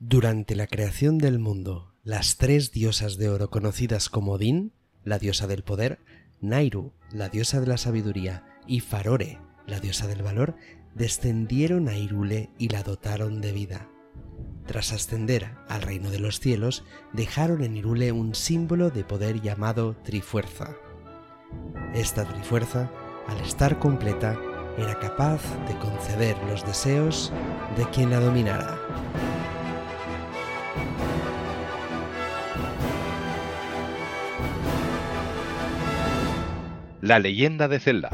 Durante 0.00 0.54
la 0.54 0.68
creación 0.68 1.18
del 1.18 1.40
mundo, 1.40 1.92
las 2.04 2.36
tres 2.36 2.70
diosas 2.70 3.16
de 3.16 3.30
oro 3.30 3.50
conocidas 3.50 4.08
como 4.08 4.38
Din, 4.38 4.72
la 5.02 5.18
diosa 5.18 5.48
del 5.48 5.64
poder, 5.64 5.98
Nairu, 6.40 6.92
la 7.10 7.28
diosa 7.28 7.58
de 7.58 7.66
la 7.66 7.78
sabiduría, 7.78 8.44
y 8.64 8.78
Farore, 8.78 9.40
la 9.66 9.80
diosa 9.80 10.06
del 10.06 10.22
valor, 10.22 10.54
descendieron 10.94 11.88
a 11.88 11.96
Irule 11.96 12.50
y 12.58 12.68
la 12.68 12.84
dotaron 12.84 13.40
de 13.40 13.50
vida. 13.50 13.90
Tras 14.66 14.92
ascender 14.92 15.56
al 15.68 15.82
reino 15.82 16.10
de 16.10 16.20
los 16.20 16.38
cielos, 16.38 16.84
dejaron 17.12 17.64
en 17.64 17.76
Irule 17.76 18.12
un 18.12 18.36
símbolo 18.36 18.90
de 18.90 19.02
poder 19.02 19.40
llamado 19.40 19.96
Trifuerza. 20.04 20.76
Esta 21.92 22.24
Trifuerza, 22.24 22.88
al 23.26 23.40
estar 23.40 23.80
completa, 23.80 24.38
era 24.78 24.96
capaz 25.00 25.42
de 25.66 25.76
conceder 25.80 26.36
los 26.48 26.64
deseos 26.64 27.32
de 27.76 27.84
quien 27.90 28.10
la 28.10 28.20
dominara. 28.20 28.78
La 37.08 37.18
leyenda 37.18 37.68
de 37.68 37.78
Zelda. 37.80 38.10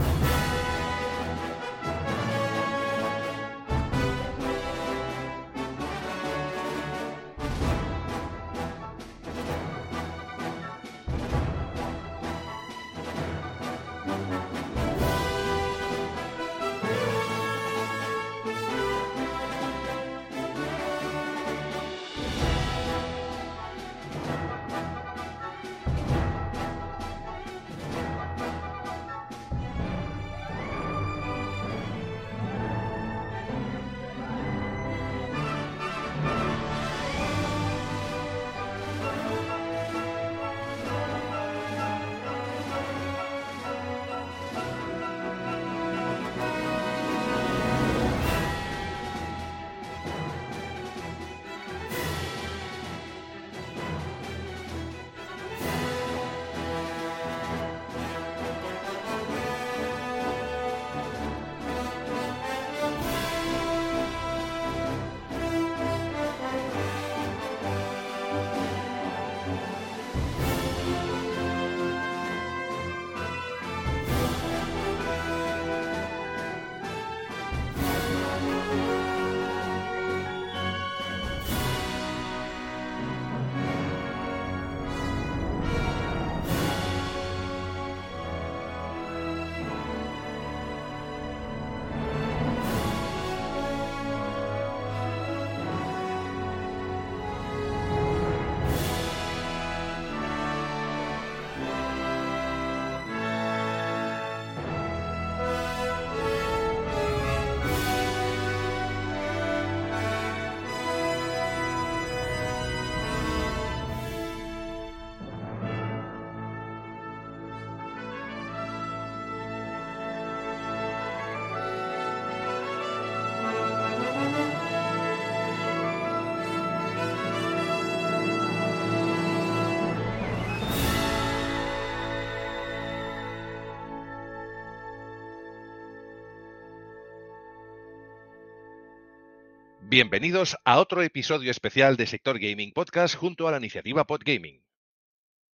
Bienvenidos 139.95 140.57
a 140.65 140.81
otro 140.81 141.05
episodio 141.05 141.53
especial 141.53 141.97
de 141.97 142.09
Sector 142.09 142.41
Gaming 142.41 142.73
Podcast 142.73 143.15
junto 143.15 143.47
a 143.47 143.53
la 143.53 143.59
iniciativa 143.59 144.05
Podgaming. 144.05 144.61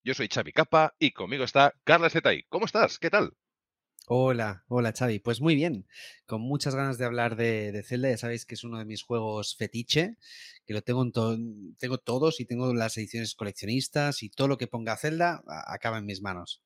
Yo 0.03 0.15
soy 0.15 0.29
Xavi 0.29 0.55
Capa 0.55 0.97
y 0.99 1.11
conmigo 1.11 1.45
está 1.45 1.75
Carla 1.85 2.09
Zetay. 2.09 2.45
¿Cómo 2.49 2.65
estás? 2.65 2.99
¿Qué 2.99 3.11
tal? 3.11 3.37
Hola, 4.07 4.65
hola 4.69 4.95
Xavi. 4.99 5.19
Pues 5.19 5.43
muy 5.43 5.57
bien, 5.57 5.87
con 6.25 6.41
muchas 6.41 6.75
ganas 6.75 6.97
de 6.97 7.05
hablar 7.05 7.37
de, 7.37 7.83
Zelda. 7.87 8.09
Ya 8.09 8.17
sabéis 8.17 8.47
que 8.47 8.55
es 8.55 8.65
uno 8.65 8.79
de 8.79 8.87
mis 8.87 9.03
juegos 9.03 9.57
fetiche, 9.59 10.17
que 10.65 10.73
lo 10.73 10.81
tengo, 10.81 11.05
tengo 11.79 11.99
todos 11.99 12.41
y 12.41 12.47
tengo 12.47 12.73
las 12.73 12.97
ediciones 12.97 13.35
coleccionistas 13.35 14.23
y 14.23 14.31
todo 14.31 14.49
lo 14.49 14.57
que 14.57 14.69
ponga 14.69 14.97
Zelda 14.97 15.45
acaba 15.67 15.99
en 15.99 16.07
mis 16.07 16.23
manos 16.23 16.63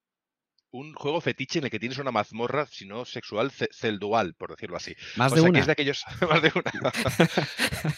un 0.75 0.93
juego 0.93 1.21
fetiche 1.21 1.61
en 1.61 1.67
el 1.67 1.71
que 1.71 1.79
tienes 1.79 1.99
una 1.99 2.11
mazmorra, 2.11 2.67
si 2.67 2.85
no 2.85 3.05
sexual, 3.05 3.53
celdual, 3.53 4.35
por 4.35 4.51
decirlo 4.51 4.77
así. 4.77 4.93
Más 5.15 5.33
de 5.33 5.41
una. 5.41 5.61
es 5.61 5.67
de 5.67 5.73
aquellos, 5.73 6.05
más 6.29 6.43
de 6.43 6.51
una. 6.53 6.93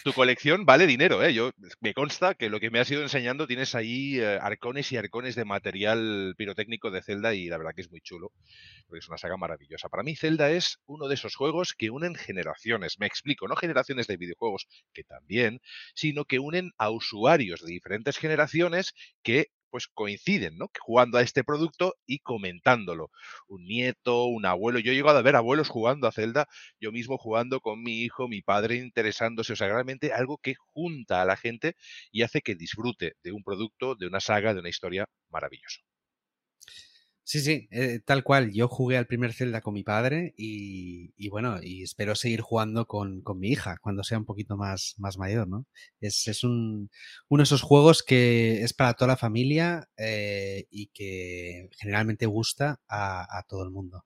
tu 0.04 0.12
colección 0.12 0.66
vale 0.66 0.86
dinero, 0.86 1.22
¿eh? 1.22 1.32
Yo, 1.32 1.53
me 1.81 1.94
consta 1.94 2.34
que 2.34 2.50
lo 2.50 2.60
que 2.60 2.70
me 2.70 2.78
has 2.78 2.91
ido 2.91 3.00
enseñando 3.00 3.47
tienes 3.47 3.75
ahí 3.75 4.20
eh, 4.20 4.38
arcones 4.42 4.92
y 4.92 4.98
arcones 4.98 5.36
de 5.36 5.47
material 5.47 6.34
pirotécnico 6.36 6.91
de 6.91 7.00
Zelda 7.00 7.32
y 7.32 7.48
la 7.48 7.56
verdad 7.56 7.72
que 7.75 7.81
es 7.81 7.91
muy 7.91 8.03
chulo, 8.03 8.31
porque 8.86 8.98
es 8.98 9.09
una 9.09 9.16
saga 9.16 9.38
maravillosa. 9.38 9.88
Para 9.88 10.03
mí 10.03 10.15
Zelda 10.15 10.50
es 10.50 10.78
uno 10.84 11.09
de 11.09 11.15
esos 11.15 11.34
juegos 11.34 11.72
que 11.72 11.88
unen 11.88 12.15
generaciones, 12.15 12.98
me 12.98 13.06
explico, 13.06 13.48
no 13.48 13.56
generaciones 13.56 14.06
de 14.06 14.19
videojuegos, 14.19 14.69
que 14.92 15.03
también, 15.03 15.62
sino 15.94 16.26
que 16.26 16.41
unen 16.41 16.72
a 16.76 16.91
usuarios 16.91 17.62
de 17.62 17.72
diferentes 17.72 18.19
generaciones 18.19 18.92
que 19.22 19.48
pues 19.76 19.88
coinciden, 19.88 20.56
¿no? 20.56 20.70
Jugando 20.81 21.19
a 21.19 21.22
este 21.22 21.44
producto 21.44 21.97
y 22.06 22.20
comentándolo. 22.20 23.10
Un 23.47 23.66
nieto, 23.66 24.25
un 24.25 24.47
abuelo. 24.47 24.78
Yo 24.78 24.92
he 24.92 24.94
llegado 24.94 25.19
a 25.19 25.22
ver 25.22 25.37
abuelos 25.37 25.69
jugando 25.69 26.09
a 26.09 26.12
Zelda, 26.12 26.47
yo 26.81 26.92
mismo 26.92 27.19
jugando 27.19 27.60
con 27.60 27.82
mi 27.82 28.00
hijo, 28.00 28.26
mi 28.26 28.41
padre 28.41 28.76
interesándose. 28.76 29.53
O 29.53 29.56
sea, 29.56 29.69
realmente 29.69 30.15
algo 30.15 30.38
que 30.38 30.54
junta 30.56 31.20
a 31.20 31.26
la 31.26 31.36
gente 31.36 31.76
y 32.10 32.22
hace 32.22 32.41
que 32.41 32.54
disfrute 32.54 33.16
de 33.22 33.32
un 33.32 33.42
producto, 33.42 33.97
de 33.97 34.06
una 34.06 34.20
saga, 34.20 34.54
de 34.54 34.60
una 34.60 34.70
historia 34.70 35.04
maravillosa. 35.28 35.82
Sí, 37.28 37.41
sí, 37.41 37.66
eh, 37.72 37.98
tal 38.04 38.22
cual. 38.22 38.53
Yo 38.53 38.69
jugué 38.69 38.97
al 38.97 39.06
primer 39.09 39.32
Zelda 39.32 39.60
con 39.60 39.75
mi 39.75 39.82
padre 39.82 40.32
y, 40.37 41.28
bueno, 41.28 41.59
y 41.60 41.82
espero 41.82 42.14
seguir 42.14 42.41
jugando 42.41 42.87
con, 42.87 43.22
mi 43.37 43.48
hija 43.48 43.78
cuando 43.82 44.04
sea 44.04 44.19
un 44.19 44.25
poquito 44.25 44.56
más, 44.56 44.94
más 44.98 45.19
mayor, 45.19 45.48
¿no? 45.48 45.66
Es, 46.00 46.28
es 46.28 46.44
un, 46.44 46.89
uno 47.28 47.41
de 47.41 47.45
esos 47.45 47.62
juegos 47.62 48.04
que 48.04 48.62
es 48.62 48.72
para 48.74 48.95
toda 48.95 49.09
la 49.09 49.16
familia 49.16 49.89
eh, 49.97 50.66
y 50.71 50.86
que 50.95 51.68
generalmente 51.77 52.27
gusta 52.27 52.80
a 52.89 53.45
todo 53.48 53.65
el 53.65 53.71
mundo. 53.71 54.04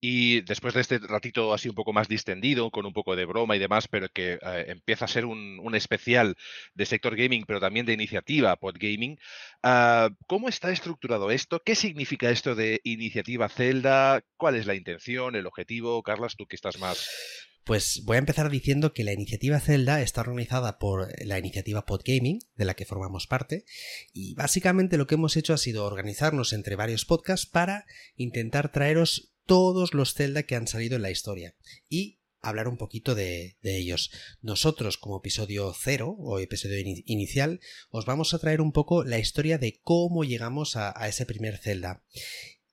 Y 0.00 0.40
después 0.42 0.72
de 0.74 0.80
este 0.80 0.98
ratito 0.98 1.52
así 1.52 1.68
un 1.68 1.74
poco 1.74 1.92
más 1.92 2.08
distendido, 2.08 2.70
con 2.70 2.86
un 2.86 2.92
poco 2.92 3.16
de 3.16 3.26
broma 3.26 3.56
y 3.56 3.58
demás, 3.58 3.86
pero 3.88 4.08
que 4.08 4.38
eh, 4.40 4.64
empieza 4.68 5.04
a 5.04 5.08
ser 5.08 5.26
un, 5.26 5.74
especial 5.74 6.36
de 6.74 6.86
sector 6.86 7.16
gaming, 7.16 7.44
pero 7.46 7.60
también 7.60 7.86
de 7.86 7.92
iniciativa 7.92 8.56
Podgaming, 8.56 9.18
uh, 9.62 10.12
¿cómo 10.26 10.48
está 10.48 10.72
estructurado 10.72 11.30
esto? 11.30 11.62
¿Qué 11.64 11.74
significa 11.74 12.30
esto 12.30 12.54
de 12.54 12.80
iniciativa 12.82 13.48
Zelda? 13.48 14.24
¿Cuál 14.36 14.56
es 14.56 14.66
la 14.66 14.74
intención, 14.74 15.36
el 15.36 15.46
objetivo? 15.46 16.02
Carlas, 16.02 16.34
tú 16.36 16.46
que 16.46 16.56
estás 16.56 16.78
más 16.78 17.48
pues 17.64 18.02
voy 18.04 18.16
a 18.16 18.18
empezar 18.18 18.50
diciendo 18.50 18.92
que 18.92 19.04
la 19.04 19.12
iniciativa 19.12 19.60
Zelda 19.60 20.00
está 20.00 20.22
organizada 20.22 20.78
por 20.78 21.08
la 21.24 21.38
iniciativa 21.38 21.84
Podgaming, 21.84 22.40
de 22.56 22.64
la 22.64 22.74
que 22.74 22.84
formamos 22.84 23.26
parte, 23.26 23.64
y 24.12 24.34
básicamente 24.34 24.96
lo 24.96 25.06
que 25.06 25.14
hemos 25.14 25.36
hecho 25.36 25.52
ha 25.52 25.58
sido 25.58 25.84
organizarnos 25.84 26.52
entre 26.52 26.74
varios 26.74 27.04
podcasts 27.04 27.46
para 27.46 27.86
intentar 28.16 28.72
traeros 28.72 29.29
todos 29.50 29.94
los 29.94 30.14
Zelda 30.14 30.44
que 30.44 30.54
han 30.54 30.68
salido 30.68 30.94
en 30.94 31.02
la 31.02 31.10
historia 31.10 31.56
y 31.88 32.20
hablar 32.40 32.68
un 32.68 32.76
poquito 32.76 33.16
de, 33.16 33.56
ellos. 33.64 34.12
Nosotros, 34.42 34.96
como 34.96 35.18
episodio 35.18 35.74
cero 35.76 36.14
o 36.20 36.38
episodio 36.38 36.78
inicial, 37.04 37.58
os 37.90 38.06
vamos 38.06 38.32
a 38.32 38.38
traer 38.38 38.60
un 38.60 38.70
poco 38.70 39.02
la 39.02 39.18
historia 39.18 39.58
de 39.58 39.80
cómo 39.82 40.22
llegamos 40.22 40.76
a, 40.76 40.92
ese 41.08 41.26
primer 41.26 41.58
Zelda. 41.58 42.04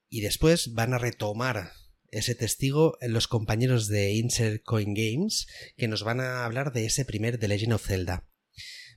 Y 0.08 0.22
después 0.22 0.76
van 0.76 0.94
a 0.94 1.00
retomar 1.00 1.72
ese 2.12 2.36
testigo 2.36 2.96
los 3.02 3.28
compañeros 3.28 3.88
de 3.88 4.14
Insert 4.14 4.62
Coin 4.62 4.94
Games 4.94 5.48
que 5.78 5.88
nos 5.88 6.04
van 6.04 6.20
a 6.20 6.46
hablar 6.46 6.74
de 6.74 6.86
ese 6.86 7.06
primer 7.06 7.40
The 7.40 7.48
Legend 7.48 7.74
of 7.74 7.88
Zelda. 7.88 8.30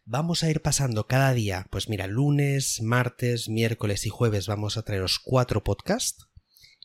Vamos 0.05 0.43
a 0.43 0.51
ir 0.51 0.61
pasando 0.61 1.07
cada 1.07 1.33
día, 1.33 1.67
pues 1.71 1.89
mira, 1.89 2.07
lunes, 2.09 2.83
martes, 2.83 3.49
miércoles 3.49 4.05
y 4.05 4.11
jueves 4.11 4.47
vamos 4.49 4.77
a 4.77 4.83
traeros 4.83 5.19
cuatro 5.19 5.65
podcasts 5.65 6.30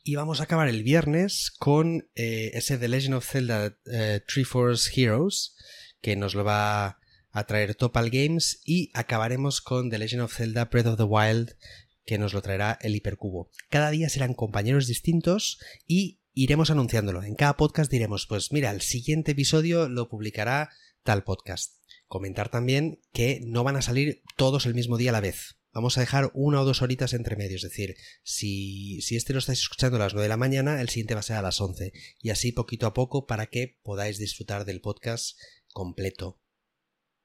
y 0.06 0.14
vamos 0.14 0.38
a 0.38 0.44
acabar 0.44 0.68
el 0.68 0.84
viernes 0.84 1.50
con 1.58 2.08
eh, 2.14 2.52
ese 2.54 2.78
The 2.78 2.86
Legend 2.86 3.16
of 3.16 3.28
Zelda 3.28 3.76
eh, 3.86 4.20
Tree 4.24 4.44
Force 4.44 4.88
Heroes, 4.94 5.56
que 6.00 6.14
nos 6.14 6.36
lo 6.36 6.44
va 6.44 7.00
a 7.32 7.46
traer 7.48 7.74
Topal 7.74 8.10
Games, 8.10 8.60
y 8.64 8.92
acabaremos 8.94 9.60
con 9.60 9.90
The 9.90 9.98
Legend 9.98 10.22
of 10.22 10.32
Zelda 10.32 10.66
Breath 10.66 10.86
of 10.86 10.96
the 10.96 11.02
Wild, 11.02 11.56
que 12.04 12.18
nos 12.18 12.34
lo 12.34 12.40
traerá 12.40 12.78
el 12.82 12.94
Hipercubo. 12.94 13.50
Cada 13.68 13.90
día 13.90 14.08
serán 14.08 14.34
compañeros 14.34 14.86
distintos 14.86 15.58
y 15.88 16.20
iremos 16.34 16.70
anunciándolo. 16.70 17.24
En 17.24 17.34
cada 17.34 17.56
podcast 17.56 17.90
diremos, 17.90 18.28
pues 18.28 18.52
mira, 18.52 18.70
el 18.70 18.82
siguiente 18.82 19.32
episodio 19.32 19.88
lo 19.88 20.08
publicará 20.08 20.70
tal 21.02 21.24
podcast. 21.24 21.82
Comentar 22.06 22.48
también 22.48 23.00
que 23.12 23.40
no 23.44 23.64
van 23.64 23.74
a 23.74 23.82
salir 23.82 24.22
todos 24.36 24.66
el 24.66 24.74
mismo 24.74 24.98
día 24.98 25.10
a 25.10 25.14
la 25.14 25.20
vez. 25.20 25.56
Vamos 25.76 25.98
a 25.98 26.00
dejar 26.00 26.30
una 26.32 26.62
o 26.62 26.64
dos 26.64 26.80
horitas 26.80 27.12
entre 27.12 27.36
medio, 27.36 27.56
es 27.56 27.62
decir, 27.62 27.96
si, 28.22 29.02
si 29.02 29.14
este 29.14 29.34
lo 29.34 29.40
estáis 29.40 29.60
escuchando 29.60 29.96
a 29.96 29.98
las 29.98 30.14
9 30.14 30.22
de 30.22 30.30
la 30.30 30.38
mañana, 30.38 30.80
el 30.80 30.88
siguiente 30.88 31.12
va 31.12 31.20
a 31.20 31.22
ser 31.22 31.36
a 31.36 31.42
las 31.42 31.60
11, 31.60 31.92
y 32.18 32.30
así 32.30 32.50
poquito 32.50 32.86
a 32.86 32.94
poco 32.94 33.26
para 33.26 33.48
que 33.48 33.78
podáis 33.82 34.16
disfrutar 34.16 34.64
del 34.64 34.80
podcast 34.80 35.38
completo. 35.74 36.40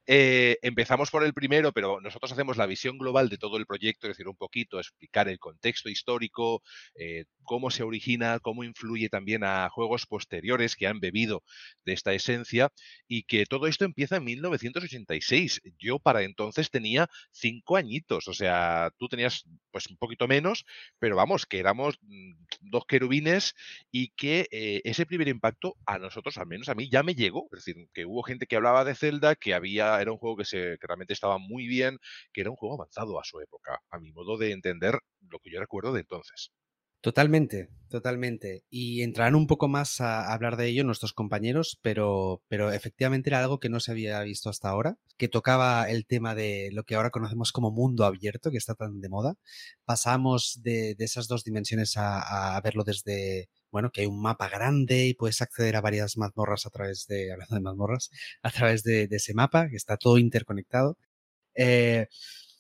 Eh, 0.08 0.58
empezamos 0.62 1.12
por 1.12 1.24
el 1.24 1.34
primero, 1.34 1.72
pero 1.72 2.02
nosotros 2.02 2.32
hacemos 2.32 2.58
la 2.58 2.66
visión 2.66 2.98
global 2.98 3.30
de 3.30 3.38
todo 3.38 3.58
el 3.58 3.66
proyecto, 3.66 4.08
es 4.08 4.12
decir, 4.14 4.28
un 4.28 4.36
poquito 4.36 4.80
explicar 4.80 5.28
el 5.30 5.40
contexto 5.40 5.90
histórico, 5.90 6.64
eh, 6.96 7.26
cómo 7.44 7.70
se 7.72 7.84
origina, 7.84 8.40
cómo 8.40 8.64
influye 8.64 9.10
también 9.10 9.44
a 9.44 9.70
juegos 9.70 10.06
posteriores 10.08 10.76
que 10.76 10.88
han 10.88 11.00
bebido 11.00 11.44
de 11.86 11.94
esta 11.94 12.14
esencia 12.14 12.70
y 13.08 13.24
que 13.24 13.46
todo 13.46 13.68
esto 13.68 13.86
empieza 13.86 14.18
en 14.18 14.24
1986. 14.24 15.62
Yo 15.78 16.00
para 16.00 16.24
entonces 16.24 16.70
tenía 16.70 17.10
cinco 17.32 17.78
añitos, 17.78 18.28
o 18.28 18.34
sea, 18.34 18.92
tú 18.98 19.08
tenías 19.08 19.46
pues 19.72 19.88
un 19.88 19.98
poquito 19.98 20.28
menos, 20.28 20.66
pero 21.00 21.16
vamos, 21.16 21.46
que 21.46 21.60
éramos 21.60 21.98
mm, 22.02 22.34
dos 22.62 22.86
querubines 22.86 23.54
y 23.92 24.10
que 24.10 24.48
eh, 24.52 24.82
ese 24.84 25.06
primer 25.06 25.28
impacto 25.28 25.76
a 25.86 26.00
nosotros, 26.00 26.38
al 26.38 26.48
menos 26.48 26.70
a 26.70 26.76
mí, 26.76 26.90
ya 26.90 27.04
me 27.04 27.16
llegó. 27.16 27.48
Es 27.52 27.66
decir, 27.66 27.88
que 27.94 28.06
hubo 28.06 28.24
gente 28.24 28.48
que 28.48 28.56
hablaba 28.56 28.84
de 28.86 28.96
Zelda, 28.96 29.36
que 29.36 29.54
había 29.54 29.91
era 30.00 30.12
un 30.12 30.18
juego 30.18 30.38
que, 30.38 30.78
realmente 30.80 31.14
estaba 31.14 31.38
muy 31.40 31.68
bien, 31.68 31.98
que 32.32 32.42
era 32.42 32.52
un 32.52 32.56
juego 32.56 32.76
avanzado 32.76 33.20
a 33.20 33.24
su 33.24 33.40
época, 33.42 33.80
a 33.90 34.00
mi 34.00 34.12
modo 34.12 34.38
de 34.38 34.52
entender 34.52 35.00
lo 35.30 35.40
que 35.40 35.52
yo 35.52 35.60
recuerdo 35.60 35.94
de 35.94 36.02
entonces. 36.02 36.52
Totalmente, 37.02 37.70
totalmente. 37.90 38.64
Y 38.70 39.02
entrarán 39.02 39.34
un 39.34 39.48
poco 39.48 39.68
más 39.68 40.00
a 40.02 40.32
hablar 40.32 40.56
de 40.56 40.68
ello 40.68 40.84
nuestros 40.84 41.14
compañeros, 41.14 41.80
pero, 41.82 42.44
pero 42.48 42.72
efectivamente 42.72 43.32
era 43.32 43.40
algo 43.40 43.60
que 43.60 43.70
no 43.70 43.80
se 43.80 43.92
había 43.92 44.22
visto 44.22 44.50
hasta 44.52 44.70
ahora, 44.70 44.98
que 45.18 45.28
tocaba 45.28 45.90
el 45.90 46.06
tema 46.06 46.36
de 46.36 46.70
lo 46.72 46.84
que 46.84 46.94
ahora 46.94 47.10
conocemos 47.10 47.52
como 47.52 47.72
mundo 47.72 48.06
abierto, 48.06 48.52
que 48.52 48.58
está 48.58 48.76
tan 48.76 49.02
de 49.02 49.10
moda. 49.10 49.34
Pasamos 49.84 50.60
de, 50.62 50.96
esas 51.00 51.28
dos 51.28 51.44
dimensiones 51.44 51.96
a 51.98 52.62
verlo 52.64 52.84
desde, 52.84 53.50
bueno, 53.72 53.92
que 53.92 54.02
hay 54.02 54.08
un 54.08 54.22
mapa 54.22 54.50
grande 54.50 55.08
y 55.08 55.14
puedes 55.14 55.42
acceder 55.42 55.76
a 55.76 55.82
varias 55.82 56.18
mazmorras 56.18 56.66
a 56.66 56.70
través 56.70 57.08
de, 57.08 57.32
hablando 57.32 57.56
de 57.56 57.62
mazmorras, 57.62 58.12
a 58.42 58.52
través 58.52 58.84
de, 58.84 59.08
ese 59.10 59.34
mapa, 59.34 59.70
que 59.70 59.78
está 59.78 59.98
todo 59.98 60.18
interconectado. 60.18 60.98
Eh, 61.56 62.08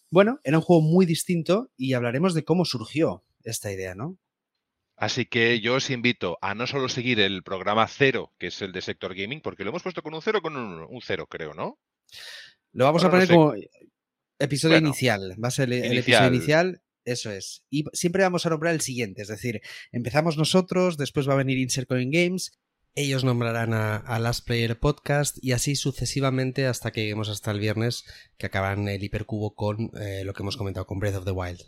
bueno, 0.09 0.39
era 0.43 0.57
un 0.57 0.63
juego 0.63 0.81
muy 0.81 1.05
distinto 1.05 1.69
y 1.77 1.93
hablaremos 1.93 2.33
de 2.33 2.43
cómo 2.43 2.65
surgió 2.65 3.23
esta 3.43 3.71
idea, 3.71 3.95
¿no? 3.95 4.17
Así 4.95 5.25
que 5.25 5.61
yo 5.61 5.75
os 5.75 5.89
invito 5.89 6.37
a 6.41 6.53
no 6.53 6.67
solo 6.67 6.87
seguir 6.87 7.19
el 7.19 7.41
programa 7.41 7.87
cero, 7.87 8.31
que 8.37 8.47
es 8.47 8.61
el 8.61 8.71
de 8.71 8.81
Sector 8.81 9.15
Gaming, 9.15 9.41
porque 9.41 9.63
lo 9.63 9.71
hemos 9.71 9.81
puesto 9.81 10.03
con 10.03 10.13
un 10.13 10.21
cero 10.21 10.41
con 10.41 10.55
un, 10.55 11.01
cero, 11.01 11.27
creo, 11.27 11.53
¿no? 11.53 11.79
Lo 12.71 12.85
vamos 12.85 13.03
a 13.03 13.09
poner 13.09 13.27
como 13.27 13.53
episodio 14.37 14.77
inicial. 14.77 15.35
Va 15.43 15.47
a 15.47 15.51
ser 15.51 15.73
el 15.73 15.97
episodio 15.97 16.27
inicial 16.27 16.81
eso 17.05 17.31
es. 17.31 17.63
Y 17.69 17.85
siempre 17.93 18.23
vamos 18.23 18.45
a 18.45 18.49
nombrar 18.49 18.73
el 18.73 18.81
siguiente, 18.81 19.21
es 19.21 19.27
decir, 19.27 19.61
empezamos 19.91 20.37
nosotros, 20.37 20.97
después 20.97 21.27
va 21.27 21.33
a 21.33 21.37
venir 21.37 21.57
Insert 21.57 21.87
Coin 21.87 22.11
Games, 22.11 22.51
ellos 22.93 23.23
nombrarán 23.23 23.73
a, 23.73 24.19
Last 24.19 24.45
Player 24.45 24.77
Podcast 24.77 25.37
y 25.41 25.53
así 25.53 25.77
sucesivamente 25.77 26.67
hasta 26.67 26.91
que 26.91 27.01
lleguemos 27.01 27.29
hasta 27.29 27.51
el 27.51 27.59
viernes 27.59 28.03
que 28.37 28.47
acaban 28.47 28.89
el 28.89 29.01
hipercubo 29.01 29.55
con 29.55 29.91
eh, 30.01 30.23
lo 30.25 30.33
que 30.33 30.43
hemos 30.43 30.57
comentado 30.57 30.85
con 30.85 30.99
Breath 30.99 31.15
of 31.15 31.25
the 31.25 31.31
Wild. 31.31 31.61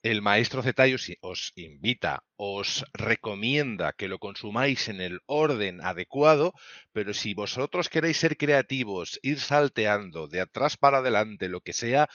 El 0.00 0.22
maestro 0.22 0.62
Zetay 0.62 0.94
os 1.22 1.52
invita, 1.56 2.22
os 2.36 2.84
recomienda 2.92 3.92
que 3.94 4.06
lo 4.06 4.20
consumáis 4.20 4.88
en 4.88 5.00
el 5.00 5.18
orden 5.26 5.80
adecuado, 5.80 6.52
pero 6.92 7.14
si 7.14 7.34
vosotros 7.34 7.88
queréis 7.88 8.18
ser 8.18 8.36
creativos, 8.36 9.18
ir 9.22 9.40
salteando 9.40 10.28
de 10.28 10.40
atrás 10.40 10.76
para 10.76 10.98
adelante, 10.98 11.48
lo 11.48 11.62
que 11.62 11.72
sea, 11.72 12.08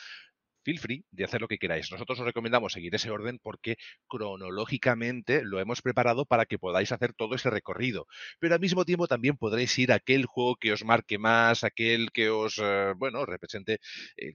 feel 0.63 0.79
free 0.79 1.05
de 1.11 1.23
hacer 1.23 1.41
lo 1.41 1.47
que 1.47 1.57
queráis. 1.57 1.91
Nosotros 1.91 2.19
os 2.19 2.25
recomendamos 2.25 2.73
seguir 2.73 2.93
ese 2.95 3.11
orden 3.11 3.39
porque 3.39 3.77
cronológicamente 4.07 5.43
lo 5.43 5.59
hemos 5.59 5.81
preparado 5.81 6.25
para 6.25 6.45
que 6.45 6.59
podáis 6.59 6.91
hacer 6.91 7.13
todo 7.13 7.35
ese 7.35 7.49
recorrido. 7.49 8.07
Pero 8.39 8.55
al 8.55 8.61
mismo 8.61 8.85
tiempo 8.85 9.07
también 9.07 9.37
podréis 9.37 9.77
ir 9.79 9.91
a 9.91 9.95
aquel 9.95 10.25
juego 10.25 10.55
que 10.55 10.71
os 10.71 10.83
marque 10.83 11.17
más, 11.17 11.63
aquel 11.63 12.11
que 12.11 12.29
os, 12.29 12.59
eh, 12.61 12.93
bueno, 12.97 13.25
represente, 13.25 13.79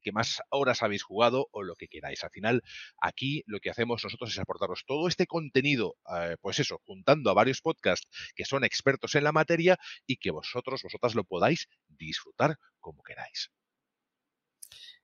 que 0.02 0.12
más 0.12 0.40
horas 0.50 0.82
habéis 0.82 1.02
jugado 1.02 1.48
o 1.52 1.62
lo 1.62 1.74
que 1.76 1.88
queráis. 1.88 2.24
Al 2.24 2.30
final, 2.30 2.62
aquí 3.00 3.42
lo 3.46 3.60
que 3.60 3.70
hacemos 3.70 4.02
nosotros 4.04 4.30
es 4.30 4.38
aportaros 4.38 4.84
todo 4.86 5.08
este 5.08 5.26
contenido, 5.26 5.96
eh, 6.14 6.36
pues 6.40 6.58
eso, 6.58 6.80
juntando 6.84 7.30
a 7.30 7.34
varios 7.34 7.60
podcasts 7.60 8.08
que 8.34 8.44
son 8.44 8.64
expertos 8.64 9.14
en 9.14 9.24
la 9.24 9.32
materia 9.32 9.78
y 10.06 10.16
que 10.16 10.30
vosotros, 10.30 10.82
vosotras 10.82 11.14
lo 11.14 11.24
podáis 11.24 11.68
disfrutar 11.88 12.56
como 12.80 13.02
queráis. 13.02 13.50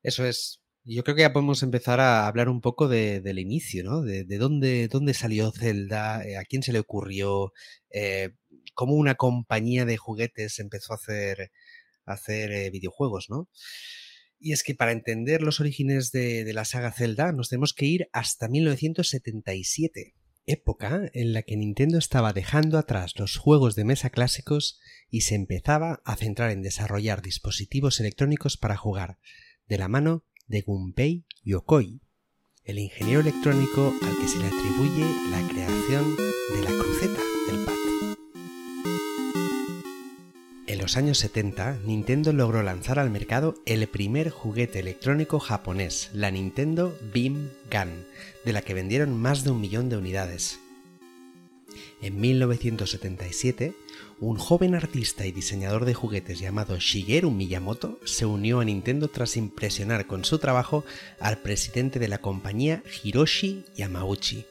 Eso 0.03 0.25
es, 0.27 0.61
yo 0.85 1.03
creo 1.03 1.17
que 1.17 1.23
ya 1.23 1.33
podemos 1.33 1.63
empezar 1.63 2.01
a 2.01 2.27
hablar 2.27 2.49
un 2.49 2.61
poco 2.61 2.89
del 2.89 3.39
inicio, 3.39 3.85
¿no? 3.85 4.03
De, 4.03 4.25
dónde, 4.39 4.89
dónde, 4.89 5.15
salió 5.15 5.51
Zelda, 5.51 6.25
eh, 6.25 6.37
a 6.37 6.45
quién 6.45 6.63
se 6.63 6.73
le 6.73 6.79
ocurrió, 6.79 7.53
eh, 7.91 8.35
cómo 8.75 8.95
una 8.95 9.15
compañía 9.15 9.87
de 9.87 9.97
juguetes 9.97 10.59
empezó 10.59 10.93
a 10.93 10.97
hacer, 10.97 11.51
hacer 12.05 12.53
eh, 12.53 12.71
videojuegos, 12.71 13.31
¿no? 13.31 13.49
Y 14.39 14.53
es 14.53 14.63
que 14.63 14.75
para 14.75 14.93
entender 14.93 15.41
los 15.41 15.59
orígenes 15.61 16.13
de, 16.13 16.45
de, 16.45 16.53
la 16.53 16.67
saga 16.67 16.93
Zelda 16.93 17.33
nos 17.33 17.49
tenemos 17.49 17.73
que 17.73 17.87
ir 17.87 18.09
hasta 18.13 18.49
1977, 18.49 20.15
época 20.45 21.11
en 21.15 21.33
la 21.33 21.43
que 21.43 21.57
Nintendo 21.57 21.97
estaba 21.97 22.35
dejando 22.35 22.77
atrás 22.77 23.15
los 23.17 23.39
juegos 23.39 23.75
de 23.75 23.85
mesa 23.85 24.11
clásicos 24.11 24.79
y 25.09 25.23
se 25.23 25.35
empezaba 25.35 26.03
a 26.05 26.17
centrar 26.17 26.51
en 26.51 26.61
desarrollar 26.61 27.23
dispositivos 27.23 28.01
electrónicos 28.01 28.59
para 28.59 28.77
jugar, 28.77 29.19
de 29.67 29.79
la 29.79 29.89
mano 29.89 30.27
de 30.47 30.63
Gunpei 30.63 31.25
Yokoi, 31.43 32.01
el 32.65 32.79
ingeniero 32.79 33.21
electrónico 33.21 33.93
al 34.03 34.19
que 34.19 34.29
se 34.29 34.39
le 34.39 34.47
atribuye 34.47 35.05
la 35.31 35.47
creación 35.49 36.17
de 36.17 36.63
la 36.63 36.71
cruceta 36.71 37.21
del 37.49 37.65
pad. 37.65 37.75
En 40.67 40.79
los 40.79 40.97
años 40.97 41.19
70, 41.19 41.79
Nintendo 41.85 42.33
logró 42.33 42.63
lanzar 42.63 42.99
al 42.99 43.11
mercado 43.11 43.55
el 43.67 43.87
primer 43.87 44.31
juguete 44.31 44.81
electrónico 44.81 45.39
japonés, 45.39 46.11
la 46.15 46.31
Nintendo 46.31 46.97
Beam 47.13 47.51
Gun, 47.71 48.07
de 48.45 48.53
la 48.53 48.63
que 48.63 48.75
vendieron 48.75 49.17
más 49.17 49.45
de 49.45 49.51
un 49.51 49.61
millón 49.61 49.89
de 49.89 49.97
unidades. 49.97 50.59
En 52.01 52.21
1977, 52.21 53.75
un 54.25 54.39
joven 54.39 54.75
artista 54.75 55.27
y 55.27 55.33
diseñador 55.33 55.85
de 55.85 55.93
juguetes 55.93 56.39
llamado 56.39 56.79
Shigeru 56.79 57.31
Miyamoto 57.31 58.01
se 58.07 58.25
unió 58.25 58.61
a 58.61 58.65
Nintendo 58.65 59.09
tras 59.09 59.37
impresionar 59.37 60.07
con 60.07 60.25
su 60.25 60.39
trabajo 60.39 60.83
al 61.21 61.39
presidente 61.39 61.99
de 61.99 62.09
la 62.09 62.19
compañía 62.19 62.83
Hiroshi 63.03 63.67
Yamauchi. 63.77 64.47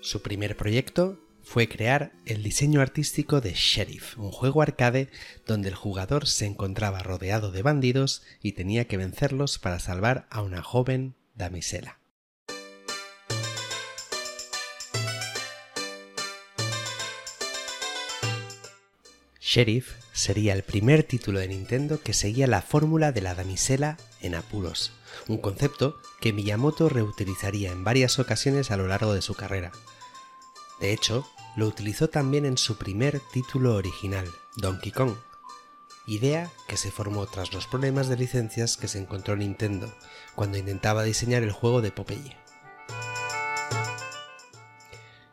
Su 0.00 0.22
primer 0.22 0.56
proyecto 0.56 1.20
fue 1.44 1.68
crear 1.68 2.12
el 2.26 2.42
diseño 2.42 2.80
artístico 2.80 3.40
de 3.40 3.52
Sheriff, 3.54 4.18
un 4.18 4.32
juego 4.32 4.60
arcade 4.60 5.08
donde 5.46 5.68
el 5.68 5.76
jugador 5.76 6.26
se 6.26 6.46
encontraba 6.46 7.04
rodeado 7.04 7.52
de 7.52 7.62
bandidos 7.62 8.22
y 8.42 8.52
tenía 8.52 8.88
que 8.88 8.96
vencerlos 8.96 9.60
para 9.60 9.78
salvar 9.78 10.26
a 10.30 10.42
una 10.42 10.62
joven 10.62 11.14
damisela. 11.36 12.01
Sheriff 19.54 19.96
sería 20.14 20.54
el 20.54 20.62
primer 20.62 21.02
título 21.02 21.38
de 21.38 21.46
Nintendo 21.46 22.00
que 22.00 22.14
seguía 22.14 22.46
la 22.46 22.62
fórmula 22.62 23.12
de 23.12 23.20
la 23.20 23.34
damisela 23.34 23.98
en 24.22 24.34
apuros, 24.34 24.92
un 25.28 25.36
concepto 25.36 26.00
que 26.22 26.32
Miyamoto 26.32 26.88
reutilizaría 26.88 27.70
en 27.70 27.84
varias 27.84 28.18
ocasiones 28.18 28.70
a 28.70 28.78
lo 28.78 28.86
largo 28.86 29.12
de 29.12 29.20
su 29.20 29.34
carrera. 29.34 29.70
De 30.80 30.94
hecho, 30.94 31.28
lo 31.54 31.66
utilizó 31.66 32.08
también 32.08 32.46
en 32.46 32.56
su 32.56 32.78
primer 32.78 33.20
título 33.30 33.74
original, 33.74 34.24
Donkey 34.56 34.90
Kong, 34.90 35.16
idea 36.06 36.50
que 36.66 36.78
se 36.78 36.90
formó 36.90 37.26
tras 37.26 37.52
los 37.52 37.66
problemas 37.66 38.08
de 38.08 38.16
licencias 38.16 38.78
que 38.78 38.88
se 38.88 39.00
encontró 39.00 39.36
Nintendo 39.36 39.94
cuando 40.34 40.56
intentaba 40.56 41.02
diseñar 41.02 41.42
el 41.42 41.52
juego 41.52 41.82
de 41.82 41.92
Popeye. 41.92 42.38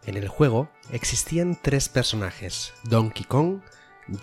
En 0.06 0.18
el 0.18 0.28
juego 0.28 0.70
existían 0.92 1.58
tres 1.62 1.88
personajes, 1.88 2.74
Donkey 2.84 3.24
Kong, 3.24 3.62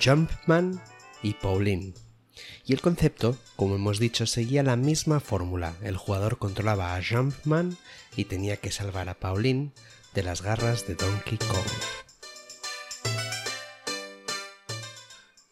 Jumpman 0.03 0.81
y 1.23 1.35
Pauline. 1.35 1.95
Y 2.65 2.73
el 2.73 2.81
concepto, 2.81 3.37
como 3.57 3.77
hemos 3.77 3.99
dicho, 3.99 4.27
seguía 4.27 4.63
la 4.63 4.77
misma 4.77 5.21
fórmula. 5.21 5.75
El 5.83 5.97
jugador 5.97 6.39
controlaba 6.39 6.97
a 6.97 7.03
Jumpman 7.03 7.77
y 8.17 8.25
tenía 8.25 8.57
que 8.57 8.71
salvar 8.71 9.09
a 9.09 9.15
Pauline 9.15 9.73
de 10.15 10.23
las 10.23 10.43
garras 10.43 10.87
de 10.87 10.95
Donkey 10.95 11.39
Kong. 11.39 11.67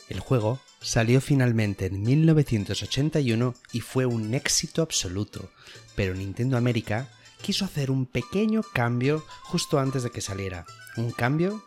El 0.09 0.21
juego 0.21 0.61
salió 0.81 1.21
finalmente 1.21 1.87
en 1.87 2.03
1981 2.03 3.55
y 3.73 3.81
fue 3.81 4.07
un 4.07 4.35
éxito 4.35 4.83
absoluto, 4.83 5.51
pero 5.95 6.15
Nintendo 6.15 6.57
América 6.57 7.09
quiso 7.41 7.65
hacer 7.65 7.91
un 7.91 8.07
pequeño 8.07 8.63
cambio 8.63 9.25
justo 9.43 9.79
antes 9.79 10.03
de 10.03 10.11
que 10.11 10.21
saliera, 10.21 10.67
un 10.97 11.11
cambio 11.11 11.63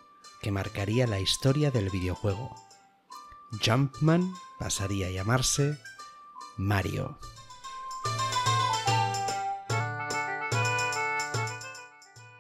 que 0.48 0.52
marcaría 0.54 1.08
la 1.08 1.20
historia 1.20 1.72
del 1.72 1.90
videojuego. 1.90 2.56
Jumpman 3.62 4.34
pasaría 4.58 5.08
a 5.08 5.12
llamarse 5.12 5.78
Mario. 6.56 7.20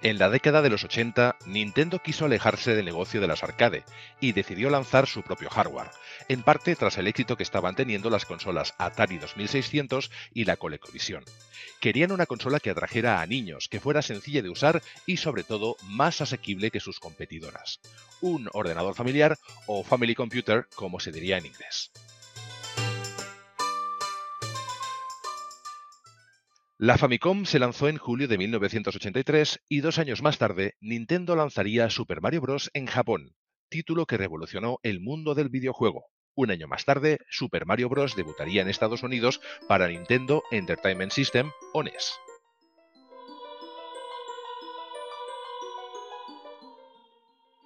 En 0.08 0.20
la 0.20 0.30
década 0.30 0.62
de 0.62 0.70
los 0.70 0.86
80, 0.86 1.36
Nintendo 1.48 2.00
quiso 2.00 2.24
alejarse 2.24 2.74
del 2.74 2.86
negocio 2.86 3.20
de 3.20 3.28
las 3.28 3.44
arcade 3.44 3.84
y 4.22 4.32
decidió 4.32 4.70
lanzar 4.70 5.06
su 5.06 5.22
propio 5.22 5.50
hardware, 5.50 5.90
en 6.30 6.44
parte 6.44 6.78
tras 6.78 6.98
el 6.98 7.08
éxito 7.08 7.36
que 7.36 7.44
estaban 7.44 7.76
teniendo 7.76 8.10
las 8.10 8.26
consolas 8.26 8.74
Atari 8.78 9.18
2600 9.18 10.10
y 10.34 10.46
la 10.46 10.56
ColecoVision. 10.56 11.26
Querían 11.82 12.14
una 12.14 12.26
consola 12.26 12.62
que 12.62 12.70
atrajera 12.70 13.20
a 13.20 13.26
niños, 13.26 13.68
que 13.68 13.82
fuera 13.82 14.02
sencilla 14.02 14.42
de 14.42 14.50
usar 14.50 14.82
y 15.06 15.18
sobre 15.18 15.44
todo 15.44 15.76
más 15.84 16.22
asequible 16.22 16.72
que 16.72 16.80
sus 16.80 17.02
competidoras. 17.02 17.82
Un 18.22 18.50
ordenador 18.54 18.96
familiar 18.96 19.38
o 19.66 19.84
family 19.84 20.16
computer 20.16 20.68
como 20.76 21.02
se 21.02 21.12
diría 21.12 21.38
en 21.38 21.48
inglés. 21.48 21.92
La 26.80 27.00
Famicom 27.00 27.46
se 27.46 27.58
lanzó 27.58 27.88
en 27.88 27.98
julio 27.98 28.28
de 28.28 28.38
1983 28.38 29.64
y 29.68 29.80
dos 29.80 29.98
años 29.98 30.22
más 30.22 30.38
tarde 30.38 30.76
Nintendo 30.80 31.36
lanzaría 31.36 31.90
Super 31.90 32.22
Mario 32.22 32.42
Bros. 32.42 32.70
en 32.76 32.86
Japón, 32.86 33.34
título 33.68 34.06
que 34.06 34.16
revolucionó 34.16 34.78
el 34.84 35.00
mundo 35.00 35.34
del 35.34 35.50
videojuego. 35.50 36.06
Un 36.36 36.52
año 36.52 36.68
más 36.68 36.86
tarde, 36.86 37.18
Super 37.32 37.66
Mario 37.66 37.90
Bros. 37.90 38.16
debutaría 38.16 38.62
en 38.62 38.70
Estados 38.70 39.02
Unidos 39.02 39.42
para 39.68 39.88
Nintendo 39.88 40.44
Entertainment 40.52 41.12
System 41.12 41.50
o 41.74 41.82
NES. 41.82 42.14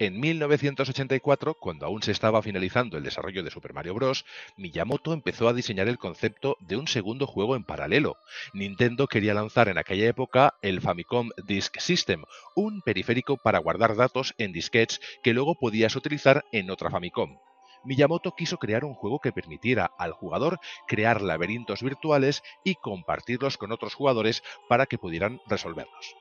En 0.01 0.20
1984, 0.20 1.53
cuando 1.60 1.86
aún 1.86 2.01
se 2.01 2.12
estaba 2.12 2.41
finalizando 2.41 2.98
el 2.98 3.03
desarrollo 3.03 3.43
de 3.43 3.51
Super 3.51 3.72
Mario 3.72 3.93
Bros., 3.93 4.25
Miyamoto 4.58 5.13
empezó 5.13 5.48
a 5.48 5.53
diseñar 5.53 5.88
el 5.88 6.00
concepto 6.00 6.58
de 6.60 6.75
un 6.75 6.88
segundo 6.88 7.27
juego 7.27 7.55
en 7.55 7.63
paralelo. 7.63 8.17
Nintendo 8.51 9.05
quería 9.05 9.36
lanzar 9.36 9.70
en 9.70 9.77
aquella 9.77 10.08
época 10.08 10.55
el 10.63 10.81
Famicom 10.81 11.29
Disk 11.46 11.77
System, 11.77 12.24
un 12.55 12.81
periférico 12.81 13.38
para 13.38 13.60
guardar 13.60 13.96
datos 13.96 14.34
en 14.39 14.53
disquetes 14.53 15.00
que 15.22 15.36
luego 15.36 15.53
podías 15.53 15.96
utilizar 15.96 16.46
en 16.51 16.72
otra 16.72 16.89
Famicom. 16.89 17.38
Miyamoto 17.84 18.31
quiso 18.31 18.58
crear 18.58 18.84
un 18.84 18.96
juego 18.96 19.20
que 19.20 19.31
permitiera 19.31 19.91
al 20.00 20.13
jugador 20.13 20.60
crear 20.88 21.22
laberintos 21.22 21.84
virtuales 21.84 22.41
y 22.63 22.74
compartirlos 22.74 23.55
con 23.58 23.72
otros 23.72 23.93
jugadores 23.93 24.41
para 24.67 24.88
que 24.88 24.98
pudieran 24.98 25.41
resolverlos. 25.46 26.15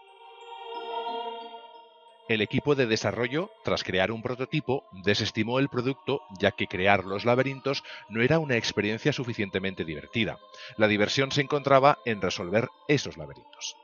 El 2.31 2.43
equipo 2.43 2.77
de 2.77 2.87
desarrollo, 2.87 3.51
tras 3.65 3.83
crear 3.83 4.13
un 4.13 4.23
prototipo, 4.23 4.85
desestimó 4.93 5.59
el 5.59 5.69
producto 5.69 6.23
ya 6.39 6.53
que 6.53 6.69
crear 6.69 7.05
los 7.05 7.25
laberintos 7.25 7.83
no 8.09 8.23
era 8.23 8.39
una 8.39 8.57
experiencia 8.57 9.13
suficientemente 9.13 9.85
divertida. 9.85 10.39
La 10.77 10.87
diversión 10.87 11.33
se 11.33 11.41
encontraba 11.41 11.99
en 12.05 12.23
resolver 12.23 12.69
esos 12.87 13.17
laberintos. 13.17 13.75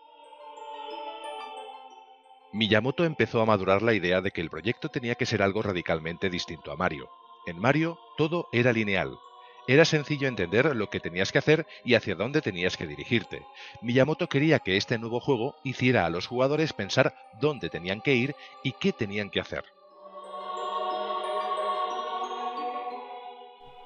Miyamoto 2.53 3.05
empezó 3.05 3.41
a 3.41 3.47
madurar 3.47 3.83
la 3.83 3.95
idea 3.95 4.21
de 4.21 4.31
que 4.31 4.43
el 4.43 4.51
proyecto 4.51 4.91
tenía 4.91 5.17
que 5.17 5.27
ser 5.27 5.43
algo 5.43 5.63
radicalmente 5.63 6.31
distinto 6.31 6.71
a 6.71 6.77
Mario. 6.77 7.11
En 7.49 7.59
Mario 7.59 7.99
todo 8.17 8.47
era 8.53 8.73
lineal, 8.73 9.19
era 9.67 9.85
sencillo 9.85 10.29
entender 10.29 10.75
lo 10.77 10.91
que 10.91 11.01
tenías 11.01 11.33
que 11.33 11.39
hacer 11.39 11.67
y 11.85 11.95
hacia 11.95 12.15
dónde 12.15 12.43
tenías 12.43 12.77
que 12.77 12.87
dirigirte. 12.87 13.43
Miyamoto 13.83 14.29
quería 14.29 14.61
que 14.61 14.77
este 14.77 14.99
nuevo 14.99 15.21
juego 15.21 15.57
hiciera 15.65 16.07
a 16.07 16.11
los 16.11 16.27
jugadores 16.27 16.73
pensar 16.73 17.15
dónde 17.41 17.71
tenían 17.71 18.01
que 18.01 18.15
ir 18.15 18.35
y 18.63 18.73
qué 18.73 18.93
tenían 18.93 19.31
que 19.31 19.41
hacer. 19.41 19.65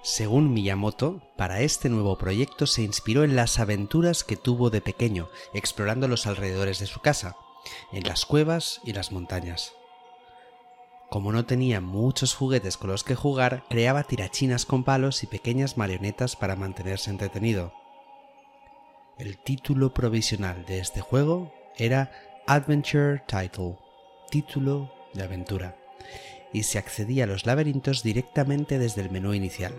Según 0.03 0.55
Miyamoto, 0.55 1.21
para 1.37 1.61
este 1.61 1.91
nuevo 1.91 2.17
proyecto 2.17 2.67
se 2.67 2.83
inspiró 2.83 3.23
en 3.23 3.37
las 3.37 3.59
aventuras 3.59 4.25
que 4.25 4.37
tuvo 4.37 4.71
de 4.71 4.81
pequeño, 4.81 5.29
explorando 5.53 6.09
los 6.09 6.27
alrededores 6.27 6.79
de 6.79 6.87
su 6.87 7.01
casa, 7.01 7.37
en 7.93 8.05
las 8.05 8.25
cuevas 8.25 8.81
y 8.83 8.95
las 8.95 9.13
montañas. 9.13 9.75
Como 11.11 11.33
no 11.33 11.45
tenía 11.45 11.81
muchos 11.81 12.37
juguetes 12.37 12.77
con 12.77 12.91
los 12.91 13.03
que 13.03 13.17
jugar, 13.17 13.65
creaba 13.69 14.05
tirachinas 14.05 14.65
con 14.65 14.85
palos 14.85 15.25
y 15.25 15.27
pequeñas 15.27 15.77
marionetas 15.77 16.37
para 16.37 16.55
mantenerse 16.55 17.11
entretenido. 17.11 17.73
El 19.19 19.37
título 19.37 19.93
provisional 19.93 20.65
de 20.67 20.79
este 20.79 21.01
juego 21.01 21.53
era 21.77 22.13
Adventure 22.47 23.25
Title, 23.27 23.77
título 24.31 24.95
de 25.13 25.25
aventura, 25.25 25.77
y 26.53 26.63
se 26.63 26.79
accedía 26.79 27.25
a 27.25 27.27
los 27.27 27.45
laberintos 27.45 28.05
directamente 28.05 28.79
desde 28.79 29.01
el 29.01 29.11
menú 29.11 29.35
inicial. 29.35 29.75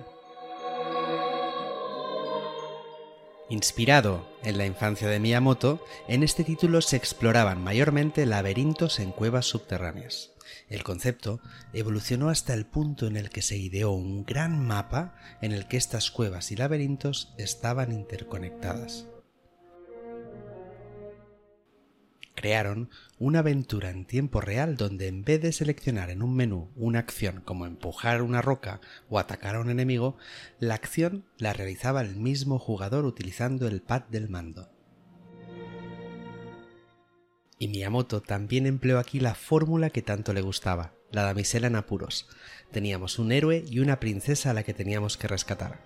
Inspirado 3.49 4.27
en 4.43 4.57
la 4.57 4.65
infancia 4.65 5.07
de 5.07 5.19
Miyamoto, 5.19 5.81
en 6.09 6.23
este 6.23 6.43
título 6.43 6.81
se 6.81 6.97
exploraban 6.97 7.63
mayormente 7.63 8.25
laberintos 8.25 8.99
en 8.99 9.13
cuevas 9.13 9.45
subterráneas. 9.45 10.31
El 10.69 10.83
concepto 10.83 11.41
evolucionó 11.73 12.29
hasta 12.29 12.53
el 12.53 12.65
punto 12.65 13.07
en 13.07 13.17
el 13.17 13.29
que 13.29 13.41
se 13.41 13.57
ideó 13.57 13.91
un 13.91 14.25
gran 14.25 14.65
mapa 14.65 15.15
en 15.41 15.51
el 15.51 15.67
que 15.67 15.77
estas 15.77 16.11
cuevas 16.11 16.51
y 16.51 16.55
laberintos 16.55 17.33
estaban 17.37 17.91
interconectadas. 17.91 19.07
Crearon 22.41 22.89
una 23.19 23.39
aventura 23.39 23.91
en 23.91 24.05
tiempo 24.05 24.41
real 24.41 24.75
donde 24.75 25.07
en 25.07 25.23
vez 25.23 25.39
de 25.41 25.51
seleccionar 25.51 26.09
en 26.09 26.23
un 26.23 26.35
menú 26.35 26.71
una 26.75 26.97
acción 26.97 27.41
como 27.45 27.67
empujar 27.67 28.23
una 28.23 28.41
roca 28.41 28.81
o 29.09 29.19
atacar 29.19 29.55
a 29.55 29.59
un 29.59 29.69
enemigo, 29.69 30.17
la 30.59 30.73
acción 30.73 31.23
la 31.37 31.53
realizaba 31.53 32.01
el 32.01 32.15
mismo 32.15 32.57
jugador 32.57 33.05
utilizando 33.05 33.67
el 33.67 33.83
pad 33.83 34.03
del 34.09 34.27
mando. 34.27 34.70
Y 37.61 37.67
Miyamoto 37.67 38.23
también 38.23 38.65
empleó 38.65 38.97
aquí 38.97 39.19
la 39.19 39.35
fórmula 39.35 39.91
que 39.91 40.01
tanto 40.01 40.33
le 40.33 40.41
gustaba, 40.41 40.95
la 41.11 41.21
damisela 41.21 41.67
en 41.67 41.75
apuros. 41.75 42.27
Teníamos 42.71 43.19
un 43.19 43.31
héroe 43.31 43.63
y 43.69 43.77
una 43.77 43.99
princesa 43.99 44.49
a 44.49 44.53
la 44.55 44.63
que 44.63 44.73
teníamos 44.73 45.15
que 45.15 45.27
rescatar. 45.27 45.79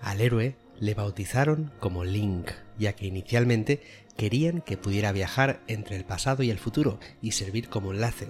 Al 0.00 0.22
héroe 0.22 0.56
le 0.80 0.94
bautizaron 0.94 1.72
como 1.78 2.04
Link, 2.04 2.52
ya 2.78 2.94
que 2.94 3.04
inicialmente 3.04 3.82
querían 4.16 4.62
que 4.62 4.78
pudiera 4.78 5.12
viajar 5.12 5.60
entre 5.66 5.96
el 5.96 6.06
pasado 6.06 6.42
y 6.42 6.48
el 6.48 6.58
futuro 6.58 6.98
y 7.20 7.32
servir 7.32 7.68
como 7.68 7.92
enlace, 7.92 8.28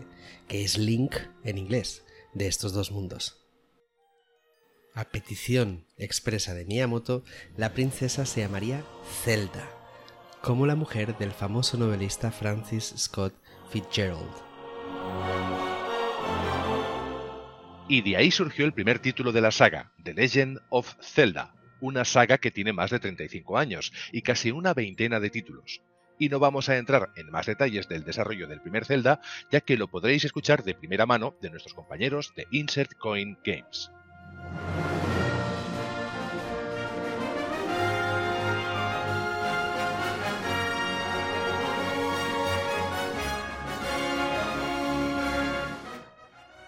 que 0.49 0.64
es 0.64 0.78
Link 0.78 1.14
en 1.45 1.59
inglés, 1.59 2.02
de 2.35 2.49
estos 2.49 2.73
dos 2.73 2.90
mundos. 2.90 3.38
A 4.95 5.04
petición 5.04 5.87
expresa 5.97 6.54
de 6.54 6.64
Miyamoto, 6.64 7.23
la 7.57 7.73
princesa 7.73 8.26
se 8.26 8.40
llamaría 8.40 8.85
Zelda, 9.23 9.82
como 10.43 10.67
la 10.67 10.75
mujer 10.75 11.17
del 11.19 11.31
famoso 11.31 11.77
novelista 11.77 12.33
Francis 12.33 12.93
Scott 12.97 13.33
Fitzgerald. 13.71 14.29
Y 17.89 18.03
de 18.03 18.17
ahí 18.17 18.31
surgió 18.31 18.65
el 18.65 18.73
primer 18.73 18.99
título 18.99 19.31
de 19.31 19.41
la 19.41 19.53
saga, 19.53 19.93
The 20.03 20.15
Legend 20.15 20.59
of 20.71 20.95
Zelda, 21.01 21.55
una 21.81 22.05
saga 22.05 22.39
que 22.39 22.51
tiene 22.51 22.73
más 22.73 22.91
de 22.91 22.99
35 22.99 23.57
años 23.57 23.93
y 24.11 24.23
casi 24.23 24.51
una 24.51 24.75
veintena 24.75 25.21
de 25.21 25.31
títulos. 25.31 25.81
Y 26.19 26.29
no 26.29 26.41
vamos 26.41 26.69
a 26.69 26.77
entrar 26.77 27.13
en 27.17 27.31
más 27.31 27.47
detalles 27.47 27.89
del 27.89 28.05
desarrollo 28.05 28.49
del 28.49 28.61
primer 28.61 28.85
Zelda, 28.85 29.21
ya 29.51 29.61
que 29.61 29.77
lo 29.77 29.89
podréis 29.89 30.25
escuchar 30.25 30.65
de 30.65 30.75
primera 30.75 31.07
mano 31.07 31.37
de 31.41 31.51
nuestros 31.51 31.75
compañeros 31.75 32.33
de 32.37 32.47
Insert 32.51 32.95
Coin 32.95 33.39
Games. 33.45 33.91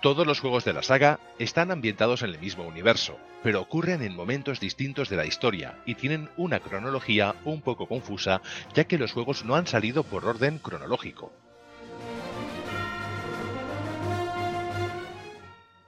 Todos 0.04 0.26
los 0.26 0.40
juegos 0.40 0.66
de 0.66 0.75
la 0.75 0.82
saga 0.82 1.18
están 1.38 1.70
ambientados 1.70 2.20
en 2.20 2.28
el 2.28 2.38
mismo 2.38 2.64
universo, 2.64 3.18
pero 3.42 3.62
ocurren 3.62 4.02
en 4.02 4.14
momentos 4.14 4.61
distintos 4.61 5.08
de 5.08 5.16
la 5.16 5.25
historia 5.25 5.78
y 5.87 5.94
tienen 5.94 6.28
una 6.37 6.61
cronología 6.61 7.37
un 7.46 7.62
poco 7.62 7.87
confusa 7.87 8.42
ya 8.75 8.84
que 8.84 8.99
los 8.99 9.14
juegos 9.14 9.46
no 9.46 9.56
han 9.56 9.66
salido 9.66 10.02
por 10.02 10.26
orden 10.26 10.58
cronológico. 10.58 11.32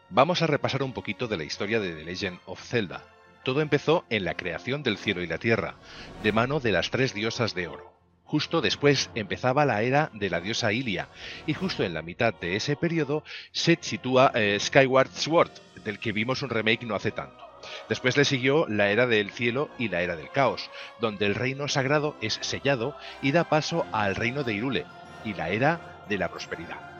Vamos 0.09 0.41
a 0.41 0.47
repasar 0.47 0.83
un 0.83 0.95
poquito 0.95 1.29
de 1.29 1.37
la 1.37 1.45
historia 1.45 1.79
de 1.79 1.93
The 1.93 2.05
Legend 2.05 2.39
of 2.47 2.63
Zelda. 2.63 3.03
Todo 3.45 3.61
empezó 3.61 4.07
en 4.09 4.25
la 4.25 4.33
creación 4.33 4.83
del 4.83 4.97
cielo 4.97 5.21
y 5.21 5.27
la 5.27 5.37
tierra, 5.37 5.75
de 6.23 6.33
mano 6.33 6.59
de 6.59 6.73
las 6.73 6.91
tres 6.91 7.13
diosas 7.13 7.55
de 7.55 7.69
oro. 7.69 7.96
Justo 8.27 8.61
después 8.61 9.09
empezaba 9.15 9.65
la 9.65 9.83
era 9.83 10.11
de 10.13 10.29
la 10.31 10.41
diosa 10.41 10.73
Ilia, 10.73 11.09
y 11.47 11.55
justo 11.55 11.85
en 11.85 11.95
la 11.95 12.03
mitad 12.03 12.35
de 12.35 12.57
ese 12.57 12.75
periodo 12.75 13.23
se 13.53 13.79
sitúa 13.81 14.33
eh, 14.35 14.59
Skyward 14.61 15.13
Sword, 15.13 15.51
del 15.85 16.01
que 16.01 16.13
vimos 16.13 16.43
un 16.43 16.51
remake 16.51 16.85
no 16.85 16.97
hace 16.97 17.13
tanto. 17.13 17.45
Después 17.89 18.17
le 18.17 18.25
siguió 18.25 18.67
la 18.69 18.91
era 18.91 19.07
del 19.07 19.31
cielo 19.31 19.71
y 19.79 19.89
la 19.89 20.03
era 20.03 20.17
del 20.17 20.31
caos, 20.31 20.71
donde 21.01 21.27
el 21.27 21.37
reino 21.37 21.69
sagrado 21.69 22.17
es 22.21 22.39
sellado 22.43 22.97
y 23.23 23.33
da 23.33 23.45
paso 23.45 23.87
al 23.93 24.17
reino 24.17 24.43
de 24.43 24.55
Irule, 24.55 24.87
y 25.25 25.35
la 25.35 25.51
era 25.51 26.05
de 26.09 26.19
la 26.19 26.29
prosperidad. 26.29 26.96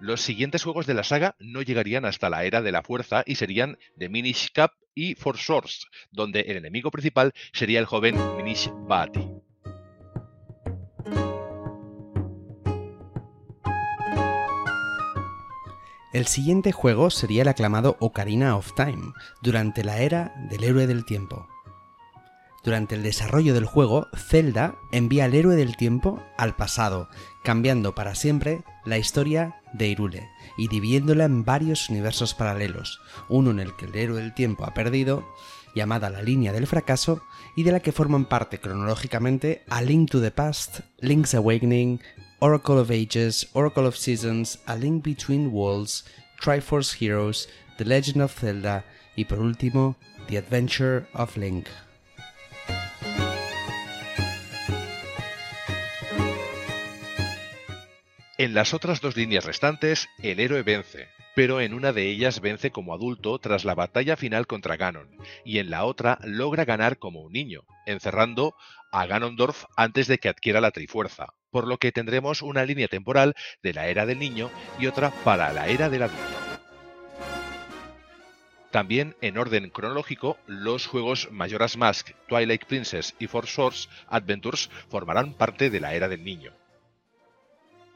Los 0.00 0.20
siguientes 0.20 0.62
juegos 0.62 0.86
de 0.86 0.94
la 0.94 1.02
saga 1.02 1.34
no 1.40 1.60
llegarían 1.62 2.04
hasta 2.04 2.30
la 2.30 2.44
era 2.44 2.62
de 2.62 2.70
la 2.70 2.82
fuerza 2.82 3.24
y 3.26 3.34
serían 3.34 3.78
The 3.98 4.08
Minish 4.08 4.52
Cap 4.52 4.72
y 4.94 5.16
For 5.16 5.36
Source, 5.36 5.86
donde 6.12 6.42
el 6.42 6.56
enemigo 6.56 6.90
principal 6.90 7.32
sería 7.52 7.80
el 7.80 7.86
joven 7.86 8.16
Minish 8.36 8.70
Bati. 8.86 9.28
El 16.12 16.26
siguiente 16.26 16.72
juego 16.72 17.10
sería 17.10 17.42
el 17.42 17.48
aclamado 17.48 17.96
Ocarina 18.00 18.56
of 18.56 18.72
Time, 18.74 19.12
durante 19.42 19.84
la 19.84 19.98
era 19.98 20.32
del 20.48 20.64
héroe 20.64 20.86
del 20.86 21.04
tiempo. 21.04 21.48
Durante 22.64 22.96
el 22.96 23.02
desarrollo 23.02 23.54
del 23.54 23.64
juego, 23.64 24.08
Zelda 24.16 24.74
envía 24.90 25.24
al 25.24 25.34
héroe 25.34 25.56
del 25.56 25.76
tiempo 25.76 26.22
al 26.36 26.56
pasado, 26.56 27.08
cambiando 27.44 27.94
para 27.94 28.14
siempre 28.14 28.62
la 28.84 28.98
historia 28.98 29.60
de 29.72 29.88
Irule 29.88 30.28
y 30.56 30.68
dividiéndola 30.68 31.24
en 31.24 31.44
varios 31.44 31.88
universos 31.88 32.34
paralelos, 32.34 33.00
uno 33.28 33.50
en 33.50 33.60
el 33.60 33.76
que 33.76 33.86
el 33.86 33.94
héroe 33.94 34.20
del 34.20 34.34
tiempo 34.34 34.64
ha 34.64 34.74
perdido, 34.74 35.24
llamada 35.74 36.10
la 36.10 36.22
línea 36.22 36.52
del 36.52 36.66
fracaso, 36.66 37.22
y 37.54 37.62
de 37.62 37.72
la 37.72 37.80
que 37.80 37.92
forman 37.92 38.24
parte 38.24 38.58
cronológicamente 38.58 39.64
A 39.68 39.80
Link 39.80 40.10
to 40.10 40.20
the 40.20 40.30
Past, 40.30 40.80
Link's 40.98 41.34
Awakening, 41.34 42.00
Oracle 42.40 42.76
of 42.76 42.90
Ages, 42.90 43.48
Oracle 43.52 43.86
of 43.86 43.96
Seasons, 43.96 44.58
A 44.66 44.76
Link 44.76 45.04
Between 45.04 45.48
Worlds, 45.52 46.04
Triforce 46.40 46.96
Heroes, 47.00 47.48
The 47.78 47.84
Legend 47.84 48.22
of 48.22 48.38
Zelda 48.38 48.84
y 49.16 49.24
por 49.24 49.40
último, 49.40 49.96
The 50.28 50.38
Adventure 50.38 51.06
of 51.14 51.36
Link. 51.36 51.66
En 58.38 58.54
las 58.54 58.72
otras 58.72 59.00
dos 59.00 59.16
líneas 59.16 59.44
restantes, 59.44 60.08
el 60.22 60.38
héroe 60.38 60.62
vence, 60.62 61.08
pero 61.34 61.60
en 61.60 61.74
una 61.74 61.92
de 61.92 62.08
ellas 62.08 62.40
vence 62.40 62.70
como 62.70 62.94
adulto 62.94 63.40
tras 63.40 63.64
la 63.64 63.74
batalla 63.74 64.16
final 64.16 64.46
contra 64.46 64.76
Ganon, 64.76 65.10
y 65.44 65.58
en 65.58 65.70
la 65.70 65.84
otra 65.84 66.20
logra 66.22 66.64
ganar 66.64 66.98
como 66.98 67.22
un 67.22 67.32
niño, 67.32 67.64
encerrando 67.84 68.54
a 68.92 69.06
Ganondorf 69.06 69.64
antes 69.76 70.06
de 70.06 70.18
que 70.18 70.28
adquiera 70.28 70.60
la 70.60 70.70
Trifuerza, 70.70 71.34
por 71.50 71.66
lo 71.66 71.78
que 71.78 71.90
tendremos 71.90 72.40
una 72.40 72.64
línea 72.64 72.86
temporal 72.86 73.34
de 73.60 73.72
la 73.72 73.88
era 73.88 74.06
del 74.06 74.20
niño 74.20 74.52
y 74.78 74.86
otra 74.86 75.10
para 75.24 75.52
la 75.52 75.66
era 75.66 75.88
del 75.88 76.04
adulto. 76.04 76.38
También 78.70 79.16
en 79.20 79.36
orden 79.36 79.68
cronológico, 79.70 80.38
los 80.46 80.86
juegos 80.86 81.28
Majora's 81.32 81.76
Mask, 81.76 82.10
Twilight 82.28 82.66
Princess 82.66 83.16
y 83.18 83.26
Four 83.26 83.48
Swords 83.48 83.88
Adventures 84.06 84.70
formarán 84.88 85.34
parte 85.34 85.70
de 85.70 85.80
la 85.80 85.94
era 85.94 86.06
del 86.06 86.22
niño. 86.22 86.52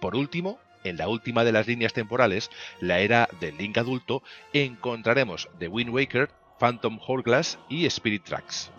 Por 0.03 0.17
último, 0.17 0.59
en 0.83 0.97
la 0.97 1.07
última 1.07 1.45
de 1.45 1.53
las 1.53 1.69
líneas 1.69 1.93
temporales, 1.93 2.51
la 2.81 2.99
era 2.99 3.29
del 3.39 3.57
Link 3.57 3.79
adulto, 3.79 4.25
encontraremos 4.53 5.49
The 5.61 5.69
Wind 5.69 5.91
Waker, 5.91 6.29
Phantom 6.59 6.99
Hourglass 7.07 7.57
y 7.69 7.87
Spirit 7.87 8.25
Tracks. 8.25 8.73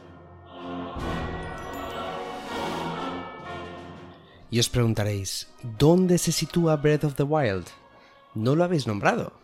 Y 4.52 4.60
os 4.60 4.68
preguntaréis, 4.68 5.50
¿dónde 5.80 6.18
se 6.18 6.34
sitúa 6.34 6.76
Breath 6.76 7.06
of 7.06 7.16
the 7.16 7.24
Wild? 7.24 7.68
¿No 8.36 8.54
lo 8.58 8.66
habéis 8.66 8.86
nombrado? 8.86 9.43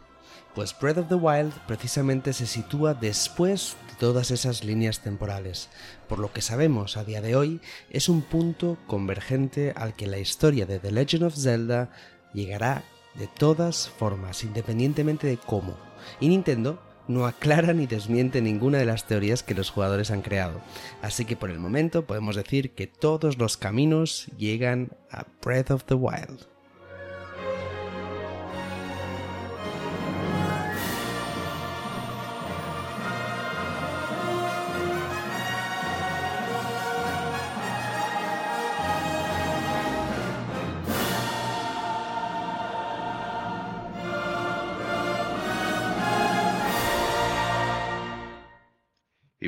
Pues 0.55 0.75
Breath 0.77 0.97
of 0.97 1.07
the 1.09 1.15
Wild 1.15 1.53
precisamente 1.67 2.33
se 2.33 2.47
sitúa 2.47 2.93
después 2.93 3.77
de 3.87 3.95
todas 3.95 4.31
esas 4.31 4.63
líneas 4.63 4.99
temporales. 4.99 5.69
Por 6.07 6.19
lo 6.19 6.33
que 6.33 6.41
sabemos 6.41 6.97
a 6.97 7.03
día 7.03 7.21
de 7.21 7.35
hoy, 7.35 7.61
es 7.91 8.09
un 8.09 8.21
punto 8.21 8.77
convergente 8.87 9.73
al 9.75 9.93
que 9.93 10.07
la 10.07 10.17
historia 10.17 10.65
de 10.65 10.79
The 10.79 10.91
Legend 10.91 11.23
of 11.23 11.35
Zelda 11.35 11.91
llegará 12.33 12.83
de 13.15 13.27
todas 13.27 13.89
formas, 13.89 14.43
independientemente 14.43 15.27
de 15.27 15.37
cómo. 15.37 15.77
Y 16.19 16.29
Nintendo 16.29 16.81
no 17.07 17.25
aclara 17.25 17.73
ni 17.73 17.87
desmiente 17.87 18.41
ninguna 18.41 18.77
de 18.77 18.85
las 18.85 19.05
teorías 19.05 19.43
que 19.43 19.55
los 19.55 19.71
jugadores 19.71 20.11
han 20.11 20.21
creado. 20.21 20.61
Así 21.01 21.25
que 21.25 21.35
por 21.35 21.49
el 21.49 21.59
momento 21.59 22.05
podemos 22.05 22.35
decir 22.35 22.75
que 22.75 22.87
todos 22.87 23.37
los 23.37 23.57
caminos 23.57 24.27
llegan 24.37 24.91
a 25.11 25.25
Breath 25.41 25.71
of 25.71 25.83
the 25.85 25.95
Wild. 25.95 26.47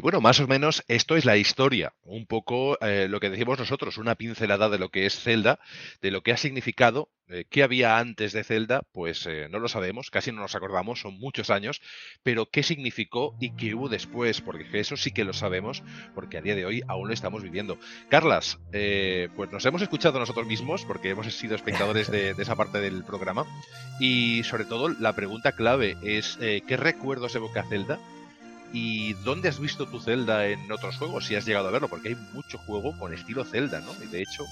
Bueno, 0.01 0.19
más 0.19 0.39
o 0.39 0.47
menos 0.47 0.83
esto 0.87 1.15
es 1.15 1.25
la 1.25 1.37
historia, 1.37 1.93
un 2.03 2.25
poco 2.25 2.77
eh, 2.81 3.07
lo 3.07 3.19
que 3.19 3.29
decimos 3.29 3.59
nosotros, 3.59 3.97
una 3.97 4.15
pincelada 4.15 4.67
de 4.67 4.79
lo 4.79 4.89
que 4.89 5.05
es 5.05 5.19
Zelda, 5.19 5.59
de 6.01 6.11
lo 6.11 6.21
que 6.21 6.31
ha 6.31 6.37
significado, 6.37 7.09
eh, 7.29 7.45
qué 7.49 7.61
había 7.61 7.99
antes 7.99 8.33
de 8.33 8.43
Zelda, 8.43 8.81
pues 8.91 9.25
eh, 9.27 9.47
no 9.49 9.59
lo 9.59 9.67
sabemos, 9.67 10.09
casi 10.09 10.31
no 10.31 10.41
nos 10.41 10.55
acordamos, 10.55 11.01
son 11.01 11.19
muchos 11.19 11.49
años, 11.51 11.81
pero 12.23 12.47
qué 12.47 12.63
significó 12.63 13.35
y 13.39 13.51
qué 13.55 13.75
hubo 13.75 13.89
después, 13.89 14.41
porque 14.41 14.79
eso 14.79 14.97
sí 14.97 15.11
que 15.11 15.23
lo 15.23 15.33
sabemos, 15.33 15.83
porque 16.15 16.37
a 16.37 16.41
día 16.41 16.55
de 16.55 16.65
hoy 16.65 16.81
aún 16.87 17.07
lo 17.07 17.13
estamos 17.13 17.43
viviendo. 17.43 17.77
Carlas, 18.09 18.59
pues 18.71 19.51
nos 19.51 19.65
hemos 19.65 19.81
escuchado 19.81 20.19
nosotros 20.19 20.47
mismos, 20.47 20.83
porque 20.83 21.11
hemos 21.11 21.31
sido 21.33 21.55
espectadores 21.55 22.09
de, 22.09 22.33
de 22.33 22.43
esa 22.43 22.55
parte 22.55 22.81
del 22.81 23.03
programa, 23.03 23.45
y 23.99 24.43
sobre 24.43 24.65
todo 24.65 24.89
la 24.89 25.13
pregunta 25.13 25.51
clave 25.53 25.95
es, 26.03 26.37
¿qué 26.39 26.77
recuerdos 26.77 27.35
evoca 27.35 27.63
Zelda? 27.63 27.99
¿Y 28.73 29.13
dónde 29.15 29.49
has 29.49 29.59
visto 29.59 29.87
tu 29.87 29.99
Zelda 29.99 30.47
en 30.47 30.71
otros 30.71 30.97
juegos? 30.97 31.25
Si 31.25 31.35
has 31.35 31.45
llegado 31.45 31.67
a 31.67 31.71
verlo, 31.71 31.89
porque 31.89 32.09
hay 32.09 32.15
mucho 32.33 32.57
juego 32.59 32.97
con 32.97 33.13
estilo 33.13 33.43
Zelda, 33.43 33.81
¿no? 33.81 33.91
Y 34.03 34.07
de 34.07 34.21
hecho, 34.21 34.45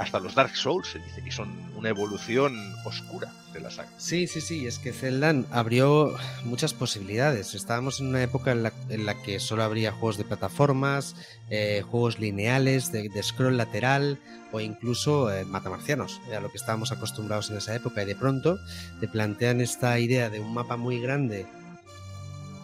hasta 0.00 0.18
los 0.18 0.34
Dark 0.34 0.56
Souls 0.56 0.88
se 0.88 0.98
dice 0.98 1.22
que 1.22 1.30
son 1.30 1.50
una 1.76 1.90
evolución 1.90 2.74
oscura 2.86 3.30
de 3.52 3.60
la 3.60 3.70
saga. 3.70 3.90
Sí, 3.98 4.26
sí, 4.26 4.40
sí, 4.40 4.66
es 4.66 4.78
que 4.78 4.94
Zelda 4.94 5.34
abrió 5.50 6.16
muchas 6.44 6.72
posibilidades. 6.72 7.54
Estábamos 7.54 8.00
en 8.00 8.06
una 8.06 8.22
época 8.22 8.52
en 8.52 8.62
la, 9.04 9.22
que 9.22 9.40
solo 9.40 9.62
habría 9.62 9.92
juegos 9.92 10.16
de 10.16 10.24
plataformas, 10.24 11.16
eh, 11.50 11.82
juegos 11.86 12.18
lineales, 12.18 12.92
de, 12.92 13.10
scroll 13.22 13.58
lateral 13.58 14.18
o 14.52 14.60
incluso 14.60 15.30
eh, 15.30 15.44
matamarcianos, 15.44 16.20
a 16.34 16.40
lo 16.40 16.50
que 16.50 16.56
estábamos 16.56 16.92
acostumbrados 16.92 17.50
en 17.50 17.58
esa 17.58 17.74
época. 17.74 18.02
Y 18.02 18.06
de 18.06 18.16
pronto 18.16 18.58
te 19.00 19.08
plantean 19.08 19.60
esta 19.60 19.98
idea 19.98 20.30
de 20.30 20.40
un 20.40 20.54
mapa 20.54 20.78
muy 20.78 20.98
grande 20.98 21.46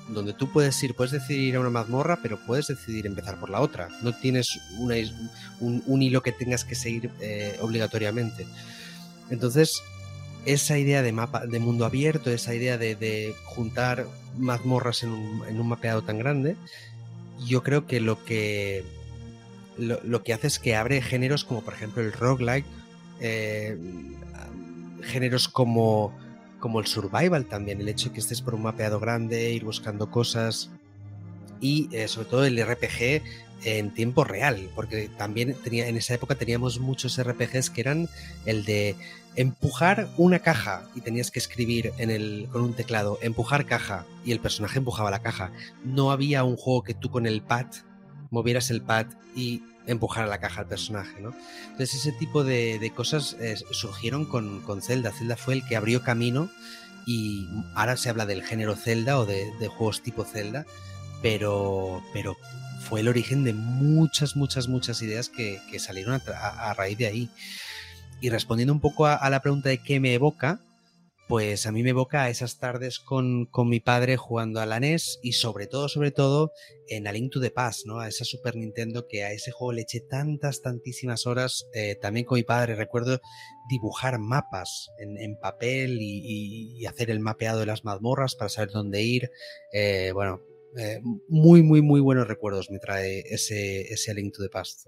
donde 0.09 0.33
tú 0.33 0.51
puedes 0.53 0.81
ir, 0.83 0.95
puedes 0.95 1.13
decidir 1.13 1.49
ir 1.49 1.57
a 1.57 1.61
una 1.61 1.71
mazmorra, 1.71 2.19
pero 2.23 2.39
puedes 2.47 2.69
decidir 2.69 3.07
empezar 3.07 3.39
por 3.41 3.51
la 3.51 3.61
otra. 3.61 3.89
No 4.03 4.15
tienes 4.15 4.61
un, 4.79 6.03
hilo 6.03 6.23
que 6.23 6.33
tengas 6.33 6.65
que 6.65 6.75
seguir 6.75 7.11
eh, 7.21 7.57
obligatoriamente. 7.61 8.47
Entonces, 9.31 9.83
esa 10.45 10.79
idea 10.79 11.03
de 11.03 11.13
mapa, 11.13 11.47
de 11.47 11.59
mundo 11.59 11.85
abierto, 11.85 12.31
esa 12.31 12.55
idea 12.55 12.79
de, 12.79 13.35
juntar 13.45 14.07
mazmorras 14.39 15.03
en 15.03 15.11
un, 15.11 15.69
mapeado 15.69 16.03
tan 16.03 16.19
grande, 16.19 16.57
yo 17.45 17.63
creo 17.63 17.87
que 17.87 18.01
lo 18.01 18.25
que 18.25 18.85
lo, 19.77 20.23
que 20.23 20.33
hace 20.33 20.47
es 20.47 20.59
que 20.59 20.75
abre 20.75 21.03
géneros 21.03 21.45
como 21.45 21.63
por 21.63 21.75
ejemplo 21.75 22.03
el 22.03 22.13
roguelike, 22.13 22.65
eh, 23.21 23.77
géneros 25.03 25.49
como 25.49 26.17
como 26.59 26.81
el 26.81 26.87
survival 26.87 27.47
también, 27.47 27.81
el 27.81 27.89
hecho 27.89 28.09
de 28.09 28.15
que 28.15 28.21
estés 28.21 28.43
por 28.43 28.55
un 28.55 28.63
mapeado 28.63 29.01
grande, 29.01 29.53
ir 29.53 29.65
buscando 29.65 30.11
cosas 30.11 30.71
y 31.61 31.89
eh, 31.93 32.09
sobre 32.09 32.29
todo 32.29 32.45
el 32.45 32.65
RPG 32.65 33.23
en 33.65 33.93
tiempo 33.93 34.25
real, 34.25 34.69
porque 34.75 35.09
también 35.17 35.55
tenía, 35.55 35.89
en 35.89 35.97
esa 35.97 36.15
época 36.15 36.35
teníamos 36.35 36.79
muchos 36.79 37.21
RPGs 37.21 37.71
que 37.71 37.81
eran 37.81 38.09
el 38.45 38.65
de 38.65 38.97
empujar 39.35 40.09
una 40.17 40.39
caja 40.39 40.89
y 40.95 41.01
tenías 41.01 41.31
que 41.31 41.39
escribir 41.39 41.93
en 41.99 42.11
el, 42.11 42.49
con 42.51 42.63
un 42.63 42.75
teclado, 42.75 43.19
empujar 43.23 43.67
caja 43.67 44.07
y 44.25 44.33
el 44.33 44.41
personaje 44.41 44.79
empujaba 44.79 45.11
la 45.11 45.23
caja. 45.23 45.53
No 45.85 46.11
había 46.11 46.45
un 46.45 46.57
juego 46.57 46.83
que 46.83 46.95
tú 46.95 47.11
con 47.11 47.27
el 47.27 47.43
pad 47.43 47.67
movieras 48.31 48.71
el 48.71 48.83
pad 48.83 49.07
y 49.35 49.63
empujara 49.87 50.27
la 50.27 50.39
caja 50.39 50.63
al 50.63 50.69
personaje, 50.69 51.21
¿no? 51.21 51.35
Entonces 51.71 51.95
ese 51.95 52.13
tipo 52.13 52.45
de, 52.45 52.93
cosas 52.95 53.37
eh, 53.41 53.57
surgieron 53.71 54.25
con, 54.25 54.61
con 54.61 54.83
Zelda. 54.83 55.13
Zelda 55.13 55.37
fue 55.37 55.55
el 55.55 55.67
que 55.67 55.77
abrió 55.77 56.03
camino 56.03 56.51
y 57.07 57.49
ahora 57.75 57.97
se 57.97 58.11
habla 58.11 58.27
del 58.27 58.43
género 58.43 58.75
Zelda 58.75 59.19
o 59.19 59.25
de, 59.25 59.53
juegos 59.69 60.03
tipo 60.03 60.25
Zelda, 60.25 60.67
pero, 61.23 62.03
pero 62.13 62.37
fue 62.81 63.01
el 63.01 63.09
origen 63.09 63.45
de 63.45 63.55
muchas, 63.55 64.35
muchas, 64.35 64.67
muchas 64.69 65.01
ideas 65.03 65.29
que, 65.29 65.61
salieron 65.79 66.21
a, 66.35 66.75
raíz 66.75 66.99
de 66.99 67.07
ahí. 67.07 67.31
Y 68.21 68.31
respondiendo 68.31 68.73
un 68.73 68.81
poco 68.81 69.07
a, 69.07 69.31
la 69.31 69.41
pregunta 69.41 69.69
de 69.69 69.79
qué 69.79 70.01
me 70.01 70.15
evoca, 70.15 70.59
pues 71.29 71.67
a 71.67 71.73
mí 71.73 71.83
me 71.83 71.91
evoca 71.91 72.31
esas 72.31 72.59
tardes 72.59 73.01
con, 73.01 73.49
mi 73.65 73.81
padre 73.81 74.17
jugando 74.17 74.61
a 74.61 74.67
la 74.67 74.79
NES 74.79 75.19
y 75.23 75.33
sobre 75.33 75.67
todo, 75.67 75.89
sobre 75.89 76.13
todo 76.13 76.53
en 76.89 77.09
A 77.09 77.13
Link 77.13 77.33
to 77.33 77.41
the 77.41 77.51
Past, 77.51 77.87
¿no? 77.87 77.99
A 77.99 78.09
esa 78.09 78.25
Super 78.25 78.55
Nintendo 78.55 79.09
que 79.09 79.25
a 79.25 79.33
ese 79.33 79.51
juego 79.51 79.73
le 79.73 79.83
eché 79.83 80.01
tantas, 80.01 80.63
tantísimas 80.63 81.27
horas. 81.27 81.67
Eh, 81.75 81.97
también 82.01 82.27
con 82.27 82.37
mi 82.37 82.45
padre 82.45 82.77
recuerdo 82.77 83.21
dibujar 83.69 84.19
mapas 84.21 84.91
en, 84.99 85.37
papel 85.37 85.99
y, 86.01 86.87
hacer 86.87 87.11
el 87.11 87.19
mapeado 87.19 87.61
de 87.61 87.67
las 87.67 87.85
mazmorras 87.85 88.37
para 88.37 88.49
saber 88.49 88.71
dónde 88.71 89.03
ir. 89.03 89.31
Eh, 89.73 90.13
bueno, 90.15 90.41
eh, 90.77 91.01
muy, 91.29 91.63
muy, 91.63 91.83
muy 91.83 92.01
buenos 92.01 92.29
recuerdos 92.29 92.71
me 92.71 92.79
trae 92.79 93.25
ese, 93.29 93.93
ese 93.93 94.13
A 94.13 94.15
Link 94.15 94.33
to 94.35 94.43
the 94.43 94.49
Past. 94.49 94.87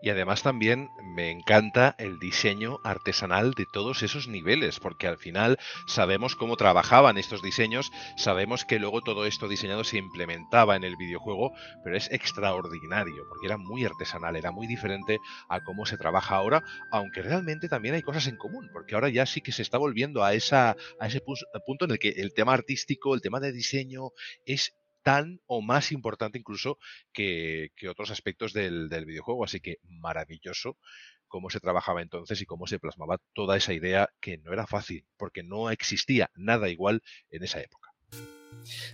Y 0.00 0.10
además 0.10 0.42
también 0.42 0.90
me 1.02 1.30
encanta 1.30 1.96
el 1.98 2.18
diseño 2.20 2.78
artesanal 2.84 3.54
de 3.54 3.66
todos 3.66 4.02
esos 4.02 4.28
niveles, 4.28 4.78
porque 4.78 5.08
al 5.08 5.18
final 5.18 5.58
sabemos 5.86 6.36
cómo 6.36 6.56
trabajaban 6.56 7.18
estos 7.18 7.42
diseños, 7.42 7.90
sabemos 8.16 8.64
que 8.64 8.78
luego 8.78 9.00
todo 9.02 9.26
esto 9.26 9.48
diseñado 9.48 9.82
se 9.82 9.98
implementaba 9.98 10.76
en 10.76 10.84
el 10.84 10.96
videojuego, 10.96 11.52
pero 11.82 11.96
es 11.96 12.10
extraordinario, 12.12 13.24
porque 13.28 13.46
era 13.46 13.56
muy 13.56 13.84
artesanal, 13.84 14.36
era 14.36 14.52
muy 14.52 14.68
diferente 14.68 15.18
a 15.48 15.62
cómo 15.64 15.84
se 15.84 15.98
trabaja 15.98 16.36
ahora, 16.36 16.62
aunque 16.92 17.22
realmente 17.22 17.68
también 17.68 17.96
hay 17.96 18.02
cosas 18.02 18.28
en 18.28 18.36
común, 18.36 18.70
porque 18.72 18.94
ahora 18.94 19.08
ya 19.08 19.26
sí 19.26 19.40
que 19.40 19.52
se 19.52 19.62
está 19.62 19.78
volviendo 19.78 20.22
a, 20.22 20.34
esa, 20.34 20.76
a 21.00 21.06
ese 21.06 21.20
punto 21.20 21.84
en 21.86 21.90
el 21.90 21.98
que 21.98 22.10
el 22.10 22.32
tema 22.34 22.54
artístico, 22.54 23.14
el 23.14 23.20
tema 23.20 23.40
de 23.40 23.52
diseño 23.52 24.10
es 24.44 24.77
tan 25.02 25.40
o 25.46 25.62
más 25.62 25.92
importante 25.92 26.38
incluso 26.38 26.78
que, 27.12 27.70
otros 27.88 28.10
aspectos 28.10 28.52
del, 28.52 28.88
del, 28.88 29.06
videojuego. 29.06 29.44
Así 29.44 29.60
que 29.60 29.78
maravilloso 29.82 30.76
cómo 31.28 31.50
se 31.50 31.60
trabajaba 31.60 32.02
entonces 32.02 32.40
y 32.40 32.46
cómo 32.46 32.66
se 32.66 32.78
plasmaba 32.78 33.18
toda 33.34 33.56
esa 33.56 33.72
idea 33.72 34.08
que 34.20 34.38
no 34.38 34.52
era 34.52 34.66
fácil, 34.66 35.06
porque 35.16 35.42
no 35.42 35.70
existía 35.70 36.30
nada 36.34 36.68
igual 36.68 37.02
en 37.30 37.44
esa 37.44 37.60
época. 37.60 37.90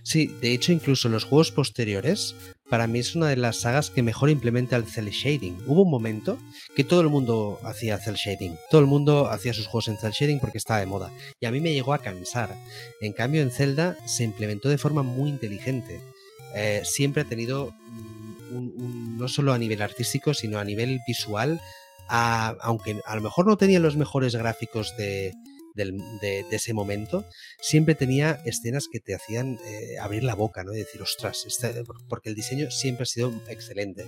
Sí, 0.03 0.27
de 0.27 0.53
hecho 0.53 0.71
incluso 0.71 1.09
los 1.09 1.23
juegos 1.23 1.51
posteriores, 1.51 2.35
para 2.69 2.87
mí 2.87 2.99
es 2.99 3.15
una 3.15 3.27
de 3.27 3.37
las 3.37 3.57
sagas 3.57 3.89
que 3.89 4.01
mejor 4.01 4.29
implementa 4.29 4.75
el 4.75 4.85
cel 4.85 5.09
shading. 5.09 5.57
Hubo 5.67 5.83
un 5.83 5.91
momento 5.91 6.37
que 6.75 6.83
todo 6.83 7.01
el 7.01 7.09
mundo 7.09 7.59
hacía 7.63 7.97
cel 7.99 8.15
shading, 8.15 8.57
todo 8.69 8.81
el 8.81 8.87
mundo 8.87 9.29
hacía 9.29 9.53
sus 9.53 9.67
juegos 9.67 9.87
en 9.87 9.97
cel 9.97 10.11
shading 10.11 10.39
porque 10.39 10.57
estaba 10.57 10.79
de 10.79 10.85
moda, 10.85 11.11
y 11.39 11.45
a 11.45 11.51
mí 11.51 11.59
me 11.61 11.73
llegó 11.73 11.93
a 11.93 11.99
cansar. 11.99 12.55
En 13.01 13.13
cambio 13.13 13.41
en 13.41 13.51
Zelda 13.51 13.97
se 14.05 14.23
implementó 14.23 14.69
de 14.69 14.77
forma 14.77 15.03
muy 15.03 15.29
inteligente. 15.29 16.01
Eh, 16.55 16.81
siempre 16.83 17.21
ha 17.21 17.25
tenido 17.25 17.73
mm, 18.51 19.17
no 19.17 19.27
solo 19.27 19.53
a 19.53 19.57
nivel 19.57 19.81
artístico, 19.81 20.33
sino 20.33 20.59
a 20.59 20.63
nivel 20.63 20.99
visual, 21.07 21.61
aunque 22.07 22.99
a 23.05 23.15
lo 23.15 23.21
mejor 23.21 23.47
no 23.47 23.57
tenía 23.57 23.79
los 23.79 23.97
mejores 23.97 24.35
gráficos 24.35 24.95
de, 24.97 25.33
de, 25.75 26.45
ese 26.51 26.73
momento, 26.73 27.25
siempre 27.59 27.95
tenía 27.95 28.41
escenas 28.45 28.87
que 28.91 28.99
te 28.99 29.13
hacían 29.13 29.59
eh, 29.65 29.97
abrir 29.99 30.23
la 30.23 30.35
boca, 30.35 30.63
¿no? 30.63 30.73
Y 30.73 30.77
decir, 30.77 31.01
ostras, 31.01 31.45
este", 31.45 31.83
porque 32.09 32.29
el 32.29 32.35
diseño 32.35 32.71
siempre 32.71 33.03
ha 33.03 33.07
sido 33.07 33.33
excelente. 33.47 34.05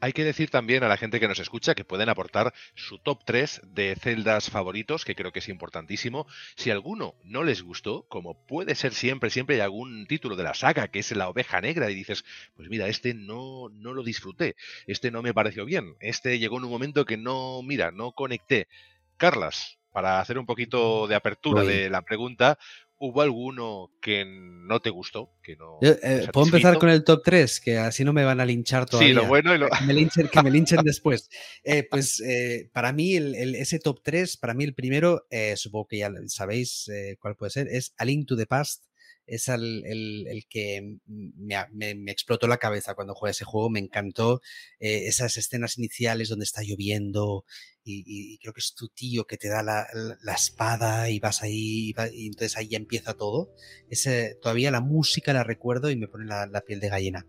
Hay 0.00 0.12
que 0.12 0.22
decir 0.22 0.48
también 0.50 0.84
a 0.84 0.88
la 0.88 0.96
gente 0.96 1.18
que 1.18 1.26
nos 1.26 1.40
escucha 1.40 1.74
que 1.74 1.84
pueden 1.84 2.08
aportar 2.08 2.54
su 2.76 2.98
top 2.98 3.24
3 3.24 3.62
de 3.64 3.96
celdas 3.96 4.48
favoritos, 4.48 5.04
que 5.04 5.16
creo 5.16 5.32
que 5.32 5.40
es 5.40 5.48
importantísimo. 5.48 6.26
Si 6.54 6.70
alguno 6.70 7.16
no 7.24 7.42
les 7.42 7.62
gustó, 7.62 8.06
como 8.08 8.46
puede 8.46 8.76
ser 8.76 8.94
siempre, 8.94 9.30
siempre 9.30 9.56
hay 9.56 9.62
algún 9.62 10.06
título 10.06 10.36
de 10.36 10.44
la 10.44 10.54
saga 10.54 10.86
que 10.88 11.00
es 11.00 11.10
la 11.16 11.28
oveja 11.28 11.60
negra 11.60 11.90
y 11.90 11.96
dices, 11.96 12.24
pues 12.54 12.68
mira, 12.68 12.86
este 12.86 13.12
no, 13.12 13.70
no 13.70 13.92
lo 13.92 14.04
disfruté, 14.04 14.54
este 14.86 15.10
no 15.10 15.20
me 15.20 15.34
pareció 15.34 15.64
bien, 15.64 15.96
este 15.98 16.38
llegó 16.38 16.58
en 16.58 16.64
un 16.64 16.70
momento 16.70 17.04
que 17.04 17.16
no, 17.16 17.60
mira, 17.62 17.90
no 17.90 18.12
conecté. 18.12 18.68
Carlas, 19.16 19.78
para 19.92 20.20
hacer 20.20 20.38
un 20.38 20.46
poquito 20.46 21.08
de 21.08 21.16
apertura 21.16 21.64
de 21.64 21.90
la 21.90 22.02
pregunta, 22.02 22.56
¿Hubo 23.00 23.22
alguno 23.22 23.92
que 24.02 24.24
no 24.26 24.80
te 24.80 24.90
gustó? 24.90 25.36
Que 25.42 25.54
no 25.56 25.78
eh, 25.82 26.26
¿Puedo 26.32 26.46
empezar 26.46 26.78
con 26.78 26.88
el 26.88 27.04
top 27.04 27.22
3? 27.24 27.60
Que 27.60 27.78
así 27.78 28.04
no 28.04 28.12
me 28.12 28.24
van 28.24 28.40
a 28.40 28.44
linchar 28.44 28.86
todavía. 28.86 29.08
Sí, 29.08 29.14
lo 29.14 29.26
bueno 29.26 29.54
y 29.54 29.58
lo... 29.58 29.68
Que 29.68 29.84
me 29.84 29.94
linchen, 29.94 30.28
que 30.28 30.42
me 30.42 30.50
linchen 30.50 30.80
después. 30.84 31.30
Eh, 31.62 31.86
pues 31.88 32.20
eh, 32.20 32.68
para 32.72 32.92
mí, 32.92 33.14
el, 33.14 33.54
ese 33.54 33.78
top 33.78 34.00
3, 34.02 34.36
para 34.38 34.54
mí 34.54 34.64
el 34.64 34.74
primero, 34.74 35.26
supongo 35.54 35.86
que 35.86 35.98
ya 35.98 36.10
sabéis 36.26 36.90
cuál 37.20 37.36
puede 37.36 37.50
ser, 37.50 37.68
es 37.68 37.94
A 37.98 38.04
Link 38.04 38.26
to 38.26 38.36
the 38.36 38.46
Past 38.46 38.87
es 39.28 39.48
el, 39.48 39.84
el, 39.86 40.46
que 40.48 40.98
me, 41.06 41.94
me, 41.94 42.12
explotó 42.12 42.46
la 42.46 42.58
cabeza 42.58 42.94
cuando 42.94 43.14
jugué 43.14 43.32
ese 43.32 43.44
juego. 43.44 43.70
Me 43.70 43.80
encantó 43.80 44.40
esas 44.78 45.36
escenas 45.36 45.78
iniciales 45.78 46.28
donde 46.28 46.44
está 46.44 46.62
lloviendo 46.62 47.44
y, 47.88 48.38
creo 48.38 48.52
que 48.52 48.60
es 48.60 48.74
tu 48.74 48.88
tío 48.88 49.26
que 49.26 49.36
te 49.36 49.48
da 49.48 49.62
la, 49.62 49.86
la, 50.22 50.34
espada 50.34 51.08
y 51.10 51.20
vas 51.20 51.42
ahí 51.42 51.94
y, 52.12 52.26
entonces 52.26 52.56
ahí 52.56 52.68
ya 52.68 52.76
empieza 52.76 53.14
todo. 53.14 53.54
Ese, 53.88 54.36
todavía 54.42 54.70
la 54.70 54.80
música 54.80 55.32
la 55.32 55.44
recuerdo 55.44 55.90
y 55.90 55.96
me 55.96 56.08
pone 56.08 56.26
la, 56.26 56.46
la 56.46 56.60
piel 56.60 56.80
de 56.80 56.88
gallina. 56.88 57.26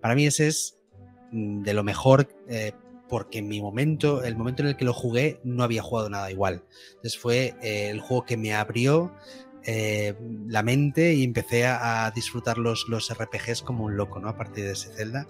Para 0.00 0.14
mí 0.14 0.26
ese 0.26 0.48
es 0.48 0.78
mm, 1.32 1.62
de 1.62 1.74
lo 1.74 1.84
mejor 1.84 2.28
eh, 2.48 2.72
porque 3.08 3.38
en 3.38 3.48
mi 3.48 3.60
momento, 3.60 4.22
el 4.24 4.36
momento 4.36 4.62
en 4.62 4.68
el 4.68 4.76
que 4.76 4.84
lo 4.84 4.94
jugué, 4.94 5.40
no 5.44 5.64
había 5.64 5.82
jugado 5.82 6.08
nada 6.08 6.30
igual. 6.30 6.64
Entonces 6.94 7.18
fue 7.18 7.54
eh, 7.62 7.90
el 7.90 8.00
juego 8.00 8.24
que 8.24 8.36
me 8.36 8.54
abrió 8.54 9.14
eh, 9.64 10.14
la 10.48 10.62
mente 10.62 11.14
y 11.14 11.24
empecé 11.24 11.66
a, 11.66 12.10
disfrutar 12.14 12.58
los, 12.58 12.88
los 12.88 13.12
RPGs 13.12 13.62
como 13.62 13.84
un 13.84 13.96
loco, 13.96 14.20
¿no? 14.20 14.28
A 14.28 14.36
partir 14.36 14.64
de 14.64 14.72
ese 14.72 14.92
Zelda. 14.92 15.26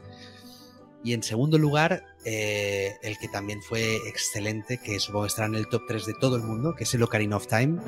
Y 1.04 1.14
en 1.14 1.22
segundo 1.22 1.58
lugar, 1.58 2.04
eh, 2.24 2.96
el 3.02 3.18
que 3.18 3.28
también 3.28 3.60
fue 3.60 3.96
excelente, 4.08 4.78
que 4.78 5.00
supongo 5.00 5.26
estará 5.26 5.48
en 5.48 5.56
el 5.56 5.68
top 5.68 5.82
3 5.88 6.06
de 6.06 6.14
todo 6.14 6.36
el 6.36 6.42
mundo, 6.42 6.74
que 6.76 6.84
es 6.84 6.94
el 6.94 7.02
Ocarina 7.02 7.36
of 7.36 7.48
Time. 7.48 7.80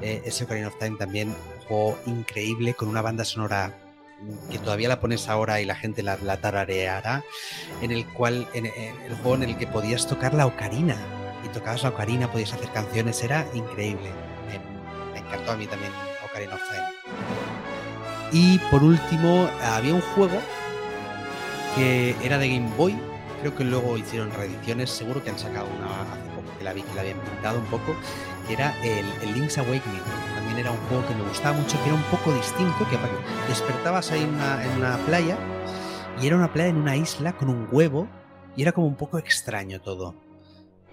Eh, 0.00 0.22
ese 0.24 0.44
Ocarina 0.44 0.68
of 0.68 0.78
Time 0.78 0.96
también 0.96 1.28
un 1.28 1.66
juego 1.66 1.98
increíble, 2.06 2.74
con 2.74 2.88
una 2.88 3.02
banda 3.02 3.24
sonora 3.24 3.78
que 4.50 4.58
todavía 4.58 4.88
la 4.88 5.00
pones 5.00 5.28
ahora 5.28 5.60
y 5.60 5.64
la 5.64 5.74
gente 5.74 6.02
la, 6.02 6.16
la 6.16 6.40
tarareará, 6.40 7.24
en 7.82 7.90
el 7.90 8.06
cual, 8.06 8.48
en, 8.54 8.66
el 8.66 9.14
juego 9.16 9.34
en 9.34 9.42
el 9.42 9.58
que 9.58 9.66
podías 9.66 10.06
tocar 10.06 10.32
la 10.32 10.46
ocarina, 10.46 10.96
y 11.44 11.48
tocabas 11.48 11.82
la 11.82 11.90
ocarina, 11.90 12.30
podías 12.30 12.54
hacer 12.54 12.70
canciones, 12.70 13.22
era 13.22 13.46
increíble. 13.52 14.31
Encantó 15.32 15.52
a 15.52 15.56
mí 15.56 15.66
también 15.66 15.92
Ocarina 16.24 16.54
of 16.54 16.62
Time. 16.68 16.84
Y 18.32 18.58
por 18.70 18.82
último, 18.82 19.48
había 19.62 19.94
un 19.94 20.00
juego 20.00 20.38
que 21.74 22.14
era 22.22 22.36
de 22.36 22.48
Game 22.48 22.70
Boy. 22.76 22.98
Creo 23.40 23.54
que 23.56 23.64
luego 23.64 23.96
hicieron 23.96 24.30
reediciones, 24.32 24.90
seguro 24.90 25.24
que 25.24 25.30
han 25.30 25.38
sacado 25.38 25.66
una 25.78 26.02
hace 26.02 26.28
poco 26.36 26.58
que 26.58 26.64
la 26.64 26.72
vi, 26.74 26.82
que 26.82 26.94
la 26.94 27.00
habían 27.00 27.18
pintado 27.18 27.58
un 27.58 27.64
poco, 27.66 27.96
que 28.46 28.52
era 28.52 28.74
el, 28.84 29.34
Link's 29.34 29.56
Awakening. 29.56 30.02
También 30.34 30.58
era 30.58 30.70
un 30.70 30.78
juego 30.88 31.06
que 31.08 31.14
me 31.14 31.22
gustaba 31.22 31.56
mucho, 31.56 31.76
que 31.82 31.88
era 31.88 31.94
un 31.94 32.04
poco 32.04 32.32
distinto, 32.34 32.86
que 32.88 32.98
despertabas 33.48 34.12
ahí 34.12 34.22
en 34.22 34.76
una 34.78 34.98
playa 35.06 35.38
y 36.20 36.26
era 36.26 36.36
una 36.36 36.52
playa 36.52 36.68
en 36.68 36.76
una 36.76 36.94
isla 36.94 37.32
con 37.32 37.48
un 37.48 37.68
huevo 37.70 38.06
y 38.54 38.62
era 38.62 38.72
como 38.72 38.86
un 38.86 38.96
poco 38.96 39.18
extraño 39.18 39.80
todo. 39.80 40.14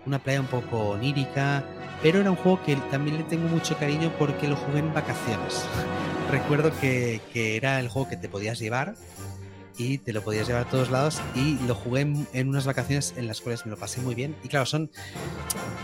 Una 0.06 0.20
playa 0.20 0.42
un 0.42 0.48
poco 0.48 0.90
onírica, 0.90 1.64
pero 2.02 2.20
era 2.20 2.32
un 2.32 2.38
juego 2.38 2.62
que 2.64 2.76
también 2.92 3.18
le 3.18 3.24
tengo 3.24 3.48
mucho 3.48 3.78
cariño 3.78 4.12
porque 4.18 4.48
lo 4.48 4.56
jugué 4.56 4.80
en 4.80 4.94
vacaciones. 4.94 5.66
Recuerdo 6.32 6.72
que, 6.80 7.22
que 7.34 7.56
era 7.56 7.80
el 7.80 7.90
juego 7.90 8.10
que 8.10 8.18
te 8.18 8.30
podías 8.30 8.60
llevar 8.60 8.96
y 9.80 9.98
te 9.98 10.12
lo 10.12 10.22
podías 10.22 10.46
llevar 10.46 10.68
a 10.68 10.70
todos 10.70 10.92
lados 10.92 11.22
y 11.34 11.58
lo 11.66 11.74
jugué 11.74 12.02
en, 12.02 12.50
unas 12.50 12.66
vacaciones 12.66 13.14
en 13.18 13.28
las 13.28 13.40
cuales 13.40 13.66
me 13.66 13.72
lo 13.72 13.78
pasé 13.78 14.02
muy 14.02 14.14
bien 14.14 14.36
y 14.44 14.50
claro, 14.50 14.66
son, 14.66 14.92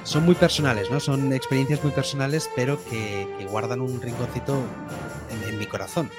son 0.03 0.25
muy 0.25 0.35
personales, 0.35 0.91
¿no? 0.91 0.99
Son 0.99 1.31
experiencias 1.31 1.81
muy 1.81 1.93
personales 1.93 2.49
pero 2.55 2.83
que, 2.85 3.25
guardan 3.49 3.79
un 3.79 4.01
rinconcito 4.01 4.61
en, 5.47 5.57
mi 5.57 5.65
corazón. 5.65 6.09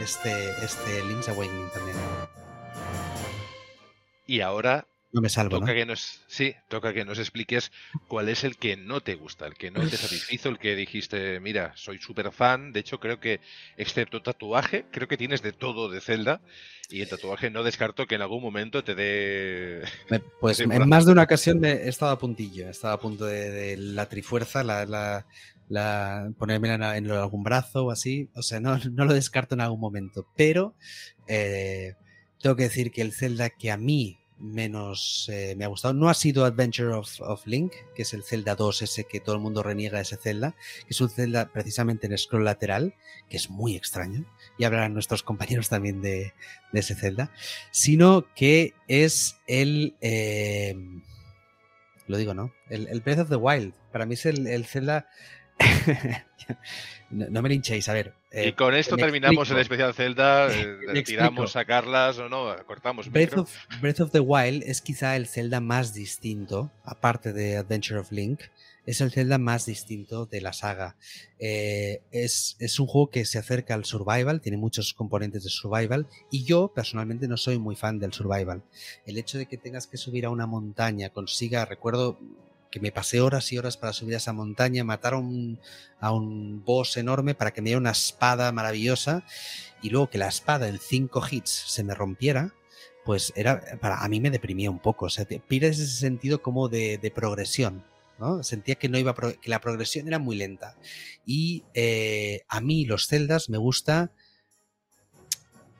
Este, 0.00 0.50
este 0.62 1.02
Link's 1.04 1.28
Awakening 1.28 1.68
también. 1.70 1.96
Y 4.26 4.40
ahora 4.40 4.86
no 5.12 5.20
me 5.20 5.28
salvo. 5.28 5.60
Toca 5.60 5.74
que 5.74 5.84
nos, 5.84 6.22
sí, 6.26 6.54
toca 6.68 6.94
que 6.94 7.04
nos 7.04 7.18
expliques 7.18 7.70
cuál 8.08 8.30
es 8.30 8.44
el 8.44 8.56
que 8.56 8.76
no 8.76 9.02
te 9.02 9.14
gusta, 9.14 9.46
el 9.46 9.54
que 9.54 9.70
no 9.70 9.86
te 9.86 9.96
satisfizo, 9.96 10.48
el 10.48 10.58
que 10.58 10.74
dijiste, 10.74 11.38
mira, 11.38 11.72
soy 11.76 11.98
súper 11.98 12.32
fan. 12.32 12.72
De 12.72 12.80
hecho, 12.80 12.98
creo 12.98 13.20
que, 13.20 13.40
excepto 13.76 14.22
tatuaje, 14.22 14.86
creo 14.90 15.08
que 15.08 15.18
tienes 15.18 15.42
de 15.42 15.52
todo 15.52 15.90
de 15.90 16.00
Zelda. 16.00 16.40
Y 16.88 17.02
el 17.02 17.08
tatuaje 17.08 17.50
no 17.50 17.62
descarto 17.62 18.06
que 18.06 18.14
en 18.14 18.22
algún 18.22 18.42
momento 18.42 18.82
te 18.84 18.94
dé. 18.94 19.82
Pues 20.40 20.60
en 20.60 20.88
más 20.88 21.06
de 21.06 21.12
una 21.12 21.22
ocasión 21.22 21.60
me 21.60 21.72
he 21.72 21.88
estado 21.88 22.12
a 22.12 22.18
puntillo, 22.18 22.66
he 22.66 22.70
estado 22.70 22.94
a 22.94 23.00
punto 23.00 23.26
de, 23.26 23.76
la 23.76 24.08
trifuerza, 24.08 24.64
la, 24.64 24.84
la, 24.86 25.26
la 25.68 26.32
ponerme 26.38 26.72
en, 26.74 27.10
algún 27.10 27.44
brazo 27.44 27.84
o 27.84 27.90
así. 27.90 28.30
O 28.34 28.42
sea, 28.42 28.60
no, 28.60 28.78
no 28.92 29.04
lo 29.04 29.12
descarto 29.12 29.54
en 29.54 29.60
algún 29.60 29.80
momento. 29.80 30.26
Pero 30.36 30.74
eh, 31.28 31.94
tengo 32.40 32.56
que 32.56 32.64
decir 32.64 32.90
que 32.90 33.02
el 33.02 33.12
Zelda 33.12 33.50
que 33.50 33.70
a 33.70 33.76
mí 33.76 34.21
menos 34.42 35.28
eh, 35.32 35.54
me 35.56 35.64
ha 35.64 35.68
gustado. 35.68 35.94
No 35.94 36.08
ha 36.08 36.14
sido 36.14 36.44
Adventure 36.44 36.92
of, 36.92 37.46
Link, 37.46 37.72
que 37.94 38.02
es 38.02 38.12
el 38.12 38.24
Zelda 38.24 38.56
2, 38.56 38.82
ese 38.82 39.04
que 39.04 39.20
todo 39.20 39.36
el 39.36 39.40
mundo 39.40 39.62
reniega 39.62 40.00
ese 40.00 40.16
Zelda, 40.16 40.54
que 40.80 40.90
es 40.90 41.00
un 41.00 41.08
Zelda 41.08 41.50
precisamente 41.52 42.06
en 42.06 42.18
scroll 42.18 42.44
lateral, 42.44 42.94
que 43.30 43.36
es 43.36 43.48
muy 43.48 43.76
extraño, 43.76 44.26
y 44.58 44.64
hablarán 44.64 44.94
nuestros 44.94 45.22
compañeros 45.22 45.68
también 45.68 46.02
de, 46.02 46.34
ese 46.72 46.94
Zelda, 46.94 47.32
sino 47.70 48.26
que 48.34 48.74
es 48.88 49.36
el... 49.46 49.96
Eh, 50.00 50.74
lo 52.08 52.16
digo, 52.16 52.34
¿no? 52.34 52.52
El, 52.68 53.00
Breath 53.00 53.20
of 53.20 53.28
the 53.28 53.36
Wild. 53.36 53.74
Para 53.92 54.06
mí 54.06 54.14
es 54.14 54.26
el, 54.26 54.46
el 54.48 54.66
Zelda 54.66 55.06
no, 57.10 57.42
me 57.42 57.48
linchéis, 57.48 57.88
a 57.88 57.92
ver. 57.92 58.14
y 58.32 58.38
eh, 58.48 58.54
con 58.54 58.74
esto 58.74 58.96
terminamos 58.96 59.50
el 59.50 59.58
especial 59.58 59.94
Zelda, 59.94 60.48
eh, 60.52 61.02
tiramos 61.04 61.56
a 61.56 61.64
Carlas 61.64 62.18
o 62.18 62.28
no, 62.28 62.54
cortamos. 62.66 63.10
Breath 63.10 63.38
of, 63.38 63.54
Breath 63.80 64.00
of, 64.00 64.10
the 64.10 64.20
Wild 64.20 64.62
es 64.64 64.80
quizá 64.80 65.16
el 65.16 65.26
Zelda 65.26 65.60
más 65.60 65.94
distinto, 65.94 66.70
aparte 66.84 67.32
de 67.32 67.56
Adventure 67.56 68.00
of 68.00 68.12
Link, 68.12 68.40
es 68.84 69.00
el 69.00 69.12
Zelda 69.12 69.38
más 69.38 69.66
distinto 69.66 70.26
de 70.26 70.40
la 70.40 70.52
saga. 70.52 70.96
Eh, 71.38 72.02
es, 72.10 72.56
es, 72.58 72.80
un 72.80 72.86
juego 72.86 73.10
que 73.10 73.24
se 73.24 73.38
acerca 73.38 73.74
al 73.74 73.84
survival, 73.84 74.40
tiene 74.40 74.58
muchos 74.58 74.92
componentes 74.94 75.44
de 75.44 75.50
survival, 75.50 76.08
y 76.30 76.44
yo 76.44 76.72
personalmente 76.74 77.28
no 77.28 77.36
soy 77.36 77.58
muy 77.58 77.76
fan 77.76 77.98
del 77.98 78.12
survival. 78.12 78.62
El 79.06 79.18
hecho 79.18 79.38
de 79.38 79.46
que 79.46 79.56
tengas 79.56 79.86
que 79.86 79.96
subir 79.96 80.26
a 80.26 80.30
una 80.30 80.46
montaña, 80.46 81.10
consiga, 81.10 81.64
recuerdo 81.64 82.18
que 82.72 82.80
me 82.80 82.90
pasé 82.90 83.20
horas 83.20 83.52
y 83.52 83.58
horas 83.58 83.76
para 83.76 83.92
subir 83.92 84.14
a 84.14 84.16
esa 84.16 84.32
montaña, 84.32 84.82
matar 84.82 85.12
a 85.12 85.18
un, 85.18 85.60
a 86.00 86.10
boss 86.10 86.96
enorme 86.96 87.36
para 87.36 87.52
que 87.52 87.60
me 87.60 87.66
diera 87.66 87.78
una 87.78 87.92
espada 87.92 88.50
maravillosa 88.50 89.24
y 89.82 89.90
luego 89.90 90.10
que 90.10 90.18
la 90.18 90.28
espada 90.28 90.66
en 90.66 90.80
cinco 90.80 91.22
hits 91.30 91.50
se 91.50 91.84
me 91.84 91.94
rompiera, 91.94 92.54
pues 93.04 93.32
era 93.36 93.78
para 93.80 94.02
a 94.02 94.08
mí 94.08 94.20
me 94.20 94.30
deprimía 94.30 94.70
un 94.70 94.78
poco. 94.78 95.06
O 95.06 95.10
sea, 95.10 95.26
pierdes 95.26 95.78
ese 95.78 95.96
sentido 95.98 96.42
como 96.42 96.68
de, 96.68 97.12
progresión. 97.14 97.84
¿no? 98.18 98.42
Sentía 98.42 98.76
que 98.76 98.88
no 98.88 98.98
iba 98.98 99.14
que 99.14 99.50
la 99.50 99.60
progresión 99.60 100.08
era 100.08 100.18
muy 100.18 100.36
lenta. 100.36 100.76
Y 101.26 101.64
eh, 101.74 102.40
a 102.48 102.60
mí 102.60 102.86
los 102.86 103.06
celdas 103.06 103.50
me 103.50 103.58
gusta 103.58 104.12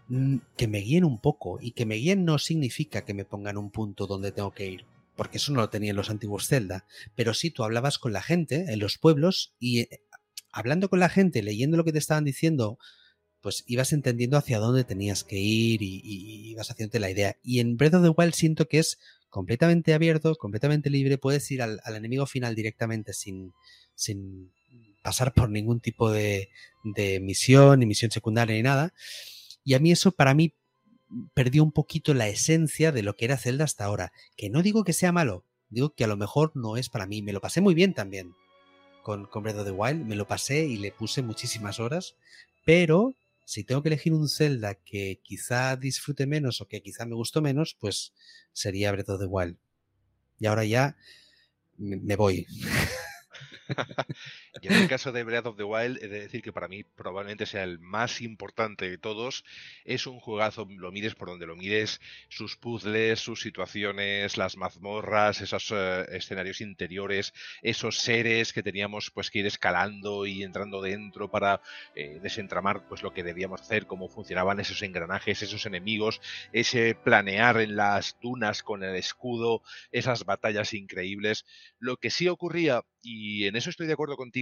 mm, 0.08 0.36
que 0.56 0.68
me 0.68 0.78
guíen 0.78 1.04
un 1.04 1.18
poco 1.18 1.58
y 1.60 1.70
que 1.70 1.86
me 1.86 1.94
guíen 1.94 2.24
no 2.26 2.38
significa 2.38 3.04
que 3.04 3.14
me 3.14 3.24
pongan 3.24 3.56
un 3.56 3.70
punto 3.70 4.06
donde 4.06 4.32
tengo 4.32 4.50
que 4.52 4.66
ir 4.66 4.91
porque 5.22 5.36
eso 5.36 5.52
no 5.52 5.60
lo 5.60 5.70
tenían 5.70 5.94
los 5.94 6.10
antiguos 6.10 6.48
Zelda, 6.48 6.84
pero 7.14 7.32
sí 7.32 7.52
tú 7.52 7.62
hablabas 7.62 8.00
con 8.00 8.12
la 8.12 8.22
gente 8.22 8.64
en 8.72 8.80
los 8.80 8.98
pueblos 8.98 9.54
y 9.60 9.82
eh, 9.82 10.02
hablando 10.50 10.88
con 10.88 10.98
la 10.98 11.08
gente, 11.08 11.44
leyendo 11.44 11.76
lo 11.76 11.84
que 11.84 11.92
te 11.92 12.00
estaban 12.00 12.24
diciendo, 12.24 12.76
pues 13.40 13.62
ibas 13.68 13.92
entendiendo 13.92 14.36
hacia 14.36 14.58
dónde 14.58 14.82
tenías 14.82 15.22
que 15.22 15.38
ir 15.38 15.80
y, 15.80 16.50
ibas 16.50 16.72
haciéndote 16.72 16.98
la 16.98 17.08
idea. 17.08 17.36
Y 17.40 17.60
en 17.60 17.76
Breath 17.76 17.94
of 17.94 18.02
the 18.02 18.08
Wild 18.08 18.34
siento 18.34 18.66
que 18.66 18.80
es 18.80 18.98
completamente 19.30 19.94
abierto, 19.94 20.34
completamente 20.34 20.90
libre, 20.90 21.18
puedes 21.18 21.48
ir 21.52 21.62
al, 21.62 21.80
enemigo 21.86 22.26
final 22.26 22.56
directamente 22.56 23.12
sin, 23.12 23.52
sin 23.94 24.50
pasar 25.04 25.34
por 25.34 25.50
ningún 25.50 25.78
tipo 25.78 26.10
de, 26.10 26.48
de 26.82 27.20
misión, 27.20 27.78
ni 27.78 27.86
misión 27.86 28.10
secundaria, 28.10 28.56
ni 28.56 28.62
nada. 28.64 28.92
Y 29.62 29.74
a 29.74 29.78
mí 29.78 29.92
eso, 29.92 30.10
para 30.10 30.34
mí, 30.34 30.52
perdió 31.34 31.62
un 31.62 31.72
poquito 31.72 32.14
la 32.14 32.28
esencia 32.28 32.92
de 32.92 33.02
lo 33.02 33.16
que 33.16 33.24
era 33.24 33.36
Zelda 33.36 33.64
hasta 33.64 33.84
ahora. 33.84 34.12
Que 34.36 34.50
no 34.50 34.62
digo 34.62 34.84
que 34.84 34.92
sea 34.92 35.12
malo, 35.12 35.44
digo 35.68 35.94
que 35.94 36.04
a 36.04 36.08
lo 36.08 36.16
mejor 36.16 36.52
no 36.54 36.76
es 36.76 36.88
para 36.88 37.06
mí. 37.06 37.22
Me 37.22 37.32
lo 37.32 37.40
pasé 37.40 37.60
muy 37.60 37.74
bien 37.74 37.94
también 37.94 38.34
con, 39.02 39.26
con 39.26 39.42
Breath 39.42 39.58
of 39.58 39.66
the 39.66 39.72
Wild, 39.72 40.06
me 40.06 40.16
lo 40.16 40.26
pasé 40.26 40.64
y 40.66 40.76
le 40.76 40.92
puse 40.92 41.22
muchísimas 41.22 41.80
horas, 41.80 42.16
pero 42.64 43.14
si 43.44 43.64
tengo 43.64 43.82
que 43.82 43.88
elegir 43.88 44.14
un 44.14 44.28
Zelda 44.28 44.76
que 44.76 45.20
quizá 45.22 45.76
disfrute 45.76 46.26
menos 46.26 46.60
o 46.60 46.68
que 46.68 46.80
quizá 46.80 47.04
me 47.04 47.14
gustó 47.14 47.42
menos, 47.42 47.76
pues 47.78 48.12
sería 48.52 48.92
Breath 48.92 49.10
of 49.10 49.20
the 49.20 49.26
Wild. 49.26 49.56
Y 50.38 50.46
ahora 50.46 50.64
ya 50.64 50.96
me 51.76 52.16
voy. 52.16 52.46
y 54.60 54.66
en 54.66 54.74
el 54.74 54.88
caso 54.88 55.12
de 55.12 55.24
Breath 55.24 55.46
of 55.46 55.56
the 55.56 55.64
Wild, 55.64 55.98
he 56.02 56.08
de 56.08 56.20
decir 56.20 56.42
que 56.42 56.52
para 56.52 56.68
mí 56.68 56.84
probablemente 56.84 57.46
sea 57.46 57.64
el 57.64 57.78
más 57.78 58.20
importante 58.20 58.90
de 58.90 58.98
todos. 58.98 59.44
Es 59.84 60.06
un 60.06 60.20
juegazo, 60.20 60.68
lo 60.68 60.92
mires 60.92 61.14
por 61.14 61.28
donde 61.28 61.46
lo 61.46 61.56
mires, 61.56 62.00
sus 62.28 62.56
puzzles, 62.56 63.18
sus 63.18 63.40
situaciones, 63.40 64.36
las 64.36 64.58
mazmorras, 64.58 65.40
esos 65.40 65.72
eh, 65.74 66.04
escenarios 66.10 66.60
interiores, 66.60 67.32
esos 67.62 67.98
seres 67.98 68.52
que 68.52 68.62
teníamos 68.62 69.10
pues 69.10 69.30
que 69.30 69.38
ir 69.38 69.46
escalando 69.46 70.26
y 70.26 70.42
entrando 70.42 70.82
dentro 70.82 71.30
para 71.30 71.62
eh, 71.94 72.18
desentramar 72.22 72.86
pues 72.88 73.02
lo 73.02 73.14
que 73.14 73.22
debíamos 73.22 73.62
hacer, 73.62 73.86
cómo 73.86 74.08
funcionaban 74.08 74.60
esos 74.60 74.82
engranajes, 74.82 75.42
esos 75.42 75.64
enemigos, 75.64 76.20
ese 76.52 76.94
planear 76.94 77.58
en 77.58 77.76
las 77.76 78.18
dunas 78.20 78.62
con 78.62 78.84
el 78.84 78.96
escudo, 78.96 79.62
esas 79.92 80.26
batallas 80.26 80.74
increíbles. 80.74 81.46
Lo 81.78 81.96
que 81.96 82.10
sí 82.10 82.28
ocurría, 82.28 82.82
y 83.02 83.46
en 83.46 83.56
eso 83.56 83.70
estoy 83.70 83.86
de 83.86 83.94
acuerdo 83.94 84.16
contigo, 84.16 84.41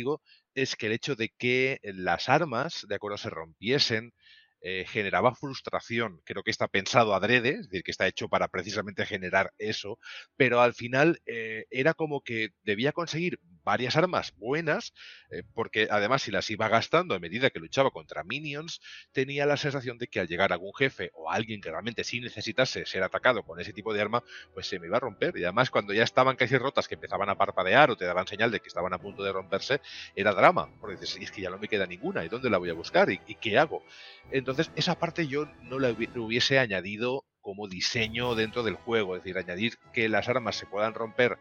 es 0.54 0.76
que 0.76 0.86
el 0.86 0.92
hecho 0.92 1.16
de 1.16 1.30
que 1.38 1.78
las 1.82 2.28
armas, 2.28 2.84
de 2.88 2.94
acuerdo, 2.96 3.18
se 3.18 3.30
rompiesen, 3.30 4.12
eh, 4.60 4.84
generaba 4.86 5.34
frustración. 5.34 6.20
Creo 6.24 6.42
que 6.42 6.50
está 6.50 6.68
pensado 6.68 7.14
adrede, 7.14 7.50
es 7.60 7.68
decir, 7.68 7.82
que 7.82 7.90
está 7.90 8.06
hecho 8.06 8.28
para 8.28 8.48
precisamente 8.48 9.06
generar 9.06 9.52
eso, 9.58 9.98
pero 10.36 10.60
al 10.60 10.74
final 10.74 11.20
eh, 11.26 11.66
era 11.70 11.94
como 11.94 12.20
que 12.20 12.50
debía 12.62 12.92
conseguir 12.92 13.40
varias 13.62 13.96
armas 13.96 14.32
buenas, 14.36 14.92
eh, 15.30 15.42
porque 15.54 15.88
además 15.90 16.22
si 16.22 16.30
las 16.30 16.50
iba 16.50 16.68
gastando 16.68 17.14
a 17.14 17.18
medida 17.18 17.50
que 17.50 17.60
luchaba 17.60 17.90
contra 17.90 18.24
minions, 18.24 18.80
tenía 19.12 19.46
la 19.46 19.56
sensación 19.56 19.98
de 19.98 20.08
que 20.08 20.20
al 20.20 20.28
llegar 20.28 20.52
algún 20.52 20.72
jefe 20.74 21.10
o 21.14 21.30
alguien 21.30 21.60
que 21.60 21.70
realmente 21.70 22.04
sí 22.04 22.20
necesitase 22.20 22.86
ser 22.86 23.02
atacado 23.02 23.42
con 23.42 23.60
ese 23.60 23.72
tipo 23.72 23.92
de 23.94 24.00
arma, 24.00 24.22
pues 24.54 24.66
se 24.66 24.78
me 24.78 24.86
iba 24.86 24.96
a 24.96 25.00
romper. 25.00 25.36
Y 25.36 25.44
además 25.44 25.70
cuando 25.70 25.92
ya 25.92 26.02
estaban 26.02 26.36
casi 26.36 26.56
rotas, 26.58 26.88
que 26.88 26.94
empezaban 26.94 27.28
a 27.28 27.36
parpadear 27.36 27.90
o 27.90 27.96
te 27.96 28.04
daban 28.04 28.26
señal 28.26 28.50
de 28.50 28.60
que 28.60 28.68
estaban 28.68 28.92
a 28.92 28.98
punto 28.98 29.22
de 29.22 29.32
romperse, 29.32 29.80
era 30.14 30.32
drama, 30.32 30.68
porque 30.80 30.96
dices, 30.96 31.18
es 31.20 31.30
que 31.30 31.42
ya 31.42 31.50
no 31.50 31.58
me 31.58 31.68
queda 31.68 31.86
ninguna, 31.86 32.24
¿y 32.24 32.28
dónde 32.28 32.50
la 32.50 32.58
voy 32.58 32.70
a 32.70 32.74
buscar? 32.74 33.10
¿Y, 33.10 33.18
qué 33.40 33.58
hago? 33.58 33.82
Entonces 34.30 34.49
esa 34.58 34.98
parte 34.98 35.26
yo 35.26 35.46
no 35.62 35.78
la 35.78 35.90
hubiese 35.90 36.58
añadido 36.58 37.24
como 37.40 37.68
diseño 37.68 38.34
dentro 38.34 38.62
del 38.62 38.74
juego, 38.74 39.16
es 39.16 39.22
decir, 39.22 39.38
añadir 39.38 39.78
que 39.92 40.08
las 40.08 40.28
armas 40.28 40.56
se 40.56 40.66
puedan 40.66 40.94
romper 40.94 41.38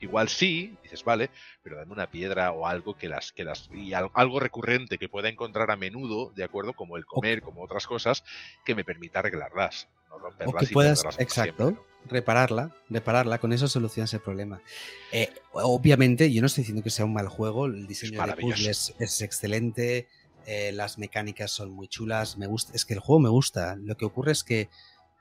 Igual 0.00 0.28
sí, 0.28 0.76
dices, 0.82 1.04
vale, 1.04 1.30
pero 1.62 1.76
dame 1.76 1.92
una 1.92 2.10
piedra 2.10 2.52
o 2.52 2.66
algo 2.66 2.96
que 2.96 3.08
las, 3.08 3.32
que 3.32 3.44
las, 3.44 3.68
y 3.72 3.92
algo 3.92 4.40
recurrente 4.40 4.98
que 4.98 5.08
pueda 5.08 5.28
encontrar 5.28 5.70
a 5.70 5.76
menudo, 5.76 6.32
de 6.34 6.44
acuerdo, 6.44 6.72
como 6.72 6.96
el 6.96 7.04
comer, 7.04 7.42
como 7.42 7.62
otras 7.62 7.86
cosas, 7.86 8.24
que 8.64 8.74
me 8.74 8.84
permita 8.84 9.18
arreglarlas, 9.18 9.88
no 10.08 10.18
romperlas. 10.18 10.54
O 10.54 10.58
que 10.58 10.72
puedas, 10.72 11.04
exacto, 11.18 11.86
repararla, 12.06 12.74
repararla, 12.88 13.38
con 13.38 13.52
eso 13.52 13.68
solucionas 13.68 14.14
el 14.14 14.20
problema. 14.20 14.62
Eh, 15.12 15.28
obviamente, 15.52 16.32
yo 16.32 16.40
no 16.40 16.46
estoy 16.46 16.62
diciendo 16.62 16.82
que 16.82 16.90
sea 16.90 17.04
un 17.04 17.12
mal 17.12 17.28
juego, 17.28 17.66
el 17.66 17.86
diseño 17.86 18.24
de 18.24 18.32
puzzles 18.36 18.94
es 18.98 19.20
excelente, 19.20 20.08
eh, 20.46 20.72
las 20.72 20.98
mecánicas 20.98 21.50
son 21.50 21.70
muy 21.70 21.88
chulas, 21.88 22.36
me 22.38 22.46
gusta, 22.46 22.72
es 22.74 22.84
que 22.84 22.94
el 22.94 23.00
juego 23.00 23.20
me 23.20 23.28
gusta, 23.28 23.76
lo 23.76 23.96
que 23.96 24.04
ocurre 24.04 24.32
es 24.32 24.44
que 24.44 24.68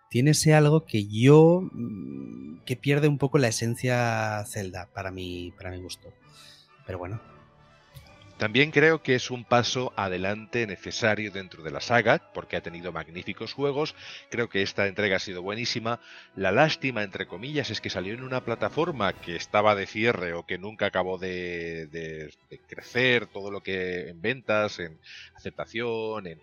tiene 0.10 0.32
ese 0.32 0.53
algo 0.53 0.86
que 0.86 1.08
yo 1.08 1.62
mm, 1.71 2.63
que 2.65 2.75
pierde 2.75 3.08
un 3.08 3.17
poco 3.17 3.38
la 3.38 3.47
esencia 3.47 4.43
Zelda 4.47 4.89
para 4.93 5.12
mi 5.12 5.51
para 5.51 5.71
mi 5.71 5.82
gusto. 5.82 6.13
Pero 6.86 6.97
bueno. 6.97 7.38
También 8.39 8.71
creo 8.71 9.04
que 9.04 9.15
es 9.15 9.32
un 9.32 9.43
paso 9.43 9.91
adelante 9.97 10.65
necesario 10.65 11.30
dentro 11.30 11.62
de 11.62 11.71
la 11.71 11.82
saga, 11.82 12.32
porque 12.34 12.56
ha 12.56 12.62
tenido 12.62 12.93
magníficos 12.93 13.52
juegos. 13.52 13.95
Creo 14.30 14.47
que 14.47 14.62
esta 14.62 14.88
entrega 14.88 15.17
ha 15.17 15.19
sido 15.19 15.41
buenísima. 15.41 15.99
La 16.38 16.54
lástima, 16.54 17.04
entre 17.04 17.28
comillas, 17.28 17.69
es 17.69 17.82
que 17.82 17.89
salió 17.89 18.13
en 18.13 18.23
una 18.23 18.45
plataforma 18.45 19.12
que 19.12 19.36
estaba 19.36 19.75
de 19.75 19.88
cierre 19.88 20.32
o 20.32 20.45
que 20.45 20.58
nunca 20.58 20.86
acabó 20.86 21.17
de, 21.17 22.32
crecer 22.65 23.28
todo 23.28 23.52
lo 23.52 23.62
que 23.62 24.08
en 24.08 24.21
ventas, 24.21 24.80
en 24.80 24.97
aceptación, 25.36 26.25
en 26.25 26.39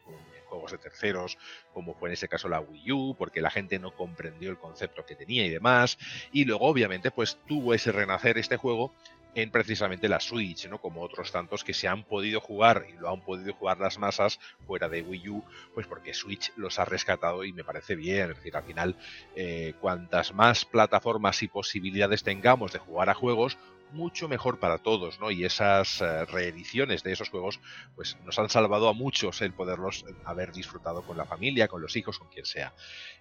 juegos 0.46 0.72
de 0.72 0.78
terceros, 0.78 1.38
como 1.72 1.94
fue 1.94 2.10
en 2.10 2.14
ese 2.14 2.28
caso 2.28 2.48
la 2.48 2.60
Wii 2.60 2.92
U, 2.92 3.16
porque 3.18 3.40
la 3.40 3.50
gente 3.50 3.78
no 3.78 3.94
comprendió 3.94 4.50
el 4.50 4.58
concepto 4.58 5.04
que 5.04 5.16
tenía 5.16 5.46
y 5.46 5.50
demás. 5.50 5.98
Y 6.30 6.44
luego, 6.44 6.66
obviamente, 6.66 7.10
pues 7.10 7.38
tuvo 7.46 7.72
ese 7.72 7.90
renacer 7.90 8.38
este 8.38 8.56
juego 8.58 8.94
en 9.36 9.50
precisamente 9.50 10.08
la 10.08 10.18
Switch, 10.18 10.66
¿no? 10.66 10.80
Como 10.80 11.02
otros 11.02 11.30
tantos 11.30 11.62
que 11.62 11.74
se 11.74 11.86
han 11.86 12.04
podido 12.04 12.40
jugar 12.40 12.86
y 12.88 12.94
lo 12.94 13.10
han 13.10 13.20
podido 13.20 13.52
jugar 13.52 13.78
las 13.78 13.98
masas 13.98 14.40
fuera 14.66 14.88
de 14.88 15.02
Wii 15.02 15.28
U, 15.28 15.44
pues 15.74 15.86
porque 15.86 16.14
Switch 16.14 16.50
los 16.56 16.78
ha 16.78 16.86
rescatado 16.86 17.44
y 17.44 17.52
me 17.52 17.62
parece 17.62 17.96
bien. 17.96 18.30
Es 18.30 18.36
decir, 18.38 18.56
al 18.56 18.64
final, 18.64 18.96
eh, 19.36 19.74
cuantas 19.78 20.32
más 20.32 20.64
plataformas 20.64 21.42
y 21.42 21.48
posibilidades 21.48 22.22
tengamos 22.22 22.72
de 22.72 22.78
jugar 22.78 23.10
a 23.10 23.14
juegos, 23.14 23.58
mucho 23.92 24.28
mejor 24.28 24.58
para 24.58 24.78
todos, 24.78 25.20
¿no? 25.20 25.30
Y 25.30 25.44
esas 25.44 26.00
eh, 26.00 26.24
reediciones 26.26 27.02
de 27.02 27.12
esos 27.12 27.30
juegos, 27.30 27.60
pues 27.94 28.16
nos 28.24 28.38
han 28.38 28.48
salvado 28.48 28.88
a 28.88 28.92
muchos 28.92 29.40
el 29.42 29.52
poderlos 29.52 30.04
haber 30.24 30.52
disfrutado 30.52 31.02
con 31.02 31.16
la 31.16 31.24
familia, 31.24 31.68
con 31.68 31.82
los 31.82 31.96
hijos, 31.96 32.18
con 32.18 32.28
quien 32.28 32.44
sea. 32.44 32.74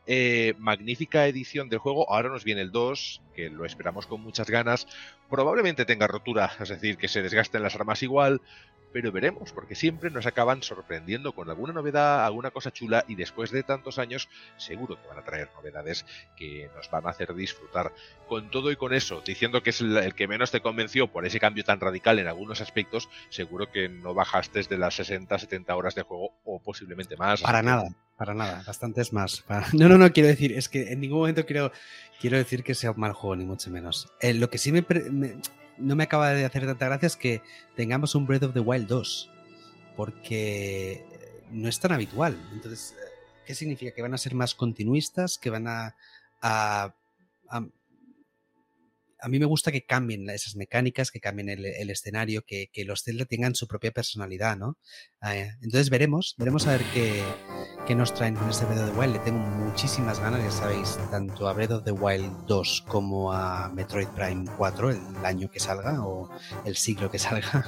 Eh, 0.07 0.53
magnífica 0.57 1.27
edición 1.27 1.69
del 1.69 1.79
juego, 1.79 2.11
ahora 2.11 2.29
nos 2.29 2.43
viene 2.43 2.61
el 2.61 2.71
2, 2.71 3.21
que 3.33 3.49
lo 3.49 3.65
esperamos 3.65 4.07
con 4.07 4.21
muchas 4.21 4.49
ganas. 4.49 4.87
Probablemente 5.29 5.85
tenga 5.85 6.07
rotura, 6.07 6.51
es 6.59 6.69
decir, 6.69 6.97
que 6.97 7.07
se 7.07 7.21
desgasten 7.21 7.63
las 7.63 7.75
armas 7.75 8.03
igual, 8.03 8.41
pero 8.95 9.11
veremos, 9.11 9.51
porque 9.51 9.75
siempre 9.75 10.09
nos 10.09 10.25
acaban 10.25 10.63
sorprendiendo 10.63 11.33
con 11.33 11.49
alguna 11.49 11.73
novedad, 11.73 12.23
alguna 12.23 12.51
cosa 12.51 12.71
chula, 12.71 13.03
y 13.09 13.15
después 13.15 13.51
de 13.51 13.61
tantos 13.61 13.99
años, 13.99 14.29
seguro 14.55 14.95
que 14.95 15.09
van 15.09 15.17
a 15.17 15.25
traer 15.25 15.49
novedades 15.53 16.05
que 16.37 16.69
nos 16.73 16.89
van 16.89 17.05
a 17.05 17.09
hacer 17.09 17.35
disfrutar. 17.35 17.91
Con 18.29 18.49
todo 18.49 18.71
y 18.71 18.77
con 18.77 18.93
eso, 18.93 19.19
diciendo 19.19 19.61
que 19.61 19.71
es 19.71 19.81
el, 19.81 20.15
que 20.15 20.29
menos 20.29 20.49
te 20.49 20.61
convenció 20.61 21.07
por 21.07 21.25
ese 21.25 21.41
cambio 21.41 21.65
tan 21.65 21.81
radical 21.81 22.19
en 22.19 22.27
algunos 22.27 22.61
aspectos, 22.61 23.09
seguro 23.27 23.69
que 23.69 23.89
no 23.89 24.13
bajaste 24.13 24.63
de 24.63 24.77
las 24.77 24.93
60, 24.95 25.39
70 25.39 25.75
horas 25.75 25.93
de 25.93 26.03
juego 26.03 26.31
o 26.45 26.61
posiblemente 26.61 27.17
más. 27.17 27.41
Para 27.41 27.61
nada, 27.61 27.89
para 28.15 28.33
nada, 28.33 28.63
bastantes 28.65 29.11
más. 29.11 29.43
No, 29.73 29.89
no, 29.89 29.97
no, 29.97 30.13
quiero 30.13 30.29
decir, 30.29 30.53
es 30.53 30.69
que 30.69 30.93
en 30.93 31.01
ningún 31.01 31.19
momento 31.19 31.45
quiero, 31.45 31.73
quiero 32.21 32.37
decir 32.37 32.63
que 32.63 32.73
sea 32.73 32.91
un 32.91 33.01
mal 33.01 33.11
juego, 33.11 33.35
ni 33.35 33.43
mucho 33.43 33.69
menos. 33.69 34.07
Eh, 34.21 34.33
lo 34.33 34.49
que 34.49 34.57
sí 34.57 34.71
me 34.71 34.85
no 35.77 35.95
me 35.95 36.03
acaba 36.03 36.31
de 36.31 36.45
hacer 36.45 36.65
tanta 36.65 36.85
gracia 36.85 37.07
es 37.07 37.15
que 37.15 37.41
tengamos 37.75 38.15
un 38.15 38.25
Breath 38.25 38.43
of 38.43 38.53
the 38.53 38.59
Wild 38.59 38.87
2, 38.87 39.31
porque 39.95 41.05
no 41.51 41.67
es 41.67 41.79
tan 41.79 41.91
habitual. 41.91 42.37
Entonces, 42.53 42.95
¿qué 43.45 43.55
significa? 43.55 43.93
¿Que 43.93 44.01
van 44.01 44.13
a 44.13 44.17
ser 44.17 44.35
más 44.35 44.55
continuistas? 44.55 45.37
¿Que 45.37 45.49
van 45.49 45.67
a, 45.67 45.95
a, 46.41 46.93
a 47.49 47.65
mí 49.27 49.39
me 49.39 49.45
gusta 49.45 49.71
que 49.71 49.85
cambien 49.85 50.29
esas 50.29 50.55
mecánicas, 50.55 51.11
que 51.11 51.19
cambien 51.19 51.49
el, 51.49 51.89
escenario, 51.89 52.43
que, 52.45 52.69
los 52.85 53.03
Zelda 53.03 53.25
tengan 53.25 53.55
su 53.55 53.67
propia 53.67 53.91
personalidad, 53.91 54.57
¿no? 54.57 54.77
Eh, 55.27 55.51
entonces 55.61 55.89
veremos, 55.89 56.35
veremos 56.37 56.67
a 56.67 56.71
ver 56.71 56.83
qué, 56.93 57.95
nos 57.95 58.13
traen 58.13 58.35
con 58.35 58.49
este 58.49 58.65
Breath 58.65 58.81
of 58.81 58.91
the 58.91 58.99
Wild. 58.99 59.13
Le 59.13 59.19
tengo 59.19 59.39
muchísimas 59.39 60.19
ganas, 60.19 60.43
ya 60.43 60.51
sabéis, 60.51 60.97
tanto 61.11 61.47
a 61.47 61.53
Breath 61.53 61.71
of 61.71 61.83
the 61.83 61.91
Wild 61.91 62.45
2 62.47 62.83
como 62.87 63.31
a 63.33 63.69
Metroid 63.69 64.07
Prime 64.09 64.45
4, 64.57 64.91
el 64.91 65.25
año 65.25 65.49
que 65.49 65.59
salga 65.59 66.05
o 66.05 66.29
el 66.65 66.75
siglo 66.75 67.09
que 67.09 67.19
salga. 67.19 67.65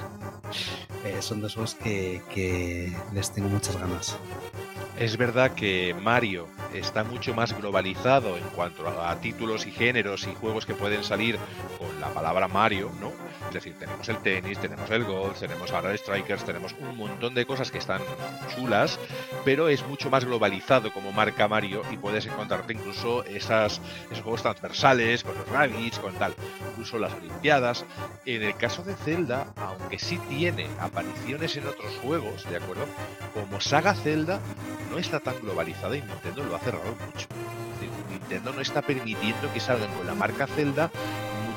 Eh, 1.04 1.20
son 1.20 1.40
dos 1.40 1.54
juegos 1.54 1.74
que, 1.74 2.22
que 2.32 2.92
les 3.12 3.32
tengo 3.32 3.48
muchas 3.48 3.76
ganas. 3.76 4.16
Es 4.98 5.16
verdad 5.16 5.52
que 5.52 5.94
Mario 6.02 6.48
está 6.74 7.04
mucho 7.04 7.32
más 7.32 7.56
globalizado 7.56 8.36
en 8.36 8.42
cuanto 8.56 8.88
a, 8.88 9.14
títulos 9.20 9.64
y 9.64 9.70
géneros 9.70 10.26
y 10.26 10.34
juegos 10.34 10.66
que 10.66 10.74
pueden 10.74 11.04
salir 11.04 11.38
con 11.78 12.00
la 12.00 12.08
palabra 12.08 12.48
Mario, 12.48 12.90
¿no? 13.00 13.12
Es 13.48 13.54
decir, 13.54 13.74
tenemos 13.78 14.06
el 14.10 14.18
tenis, 14.18 14.58
tenemos 14.58 14.90
el 14.90 15.04
golf, 15.04 15.40
tenemos 15.40 15.72
ahora 15.72 15.96
Strikers, 15.96 16.44
tenemos 16.44 16.74
un 16.78 16.96
montón 16.98 17.34
de 17.34 17.46
cosas 17.46 17.70
que 17.70 17.78
están 17.78 18.02
chulas, 18.54 18.98
pero 19.44 19.68
es 19.68 19.84
mucho 19.86 20.10
más 20.10 20.26
globalizado 20.26 20.92
como 20.92 21.12
marca 21.12 21.48
Mario 21.48 21.82
y 21.90 21.96
puedes 21.96 22.26
encontrarte 22.26 22.74
incluso 22.74 23.24
esas, 23.24 23.80
esos 24.10 24.22
juegos 24.22 24.42
transversales 24.42 25.24
con 25.24 25.34
los 25.34 25.48
Rabbids, 25.48 25.98
con 25.98 26.12
tal, 26.14 26.34
incluso 26.70 26.98
las 26.98 27.14
Olimpiadas. 27.14 27.86
En 28.26 28.42
el 28.42 28.54
caso 28.54 28.82
de 28.82 28.94
Zelda, 28.94 29.52
aunque 29.56 29.98
sí 29.98 30.18
tiene 30.28 30.68
apariciones 30.78 31.56
en 31.56 31.66
otros 31.66 31.92
juegos, 32.02 32.48
¿de 32.50 32.58
acuerdo? 32.58 32.86
Como 33.32 33.60
saga 33.62 33.94
Zelda, 33.94 34.40
no 34.90 34.98
está 34.98 35.20
tan 35.20 35.40
globalizada 35.40 35.96
y 35.96 36.02
Nintendo 36.02 36.44
lo 36.44 36.54
ha 36.54 36.58
cerrado 36.60 36.94
mucho. 37.06 37.26
Nintendo 38.10 38.52
no 38.52 38.60
está 38.60 38.82
permitiendo 38.82 39.50
que 39.54 39.60
salgan 39.60 39.90
con 39.94 40.06
la 40.06 40.14
marca 40.14 40.46
Zelda 40.46 40.90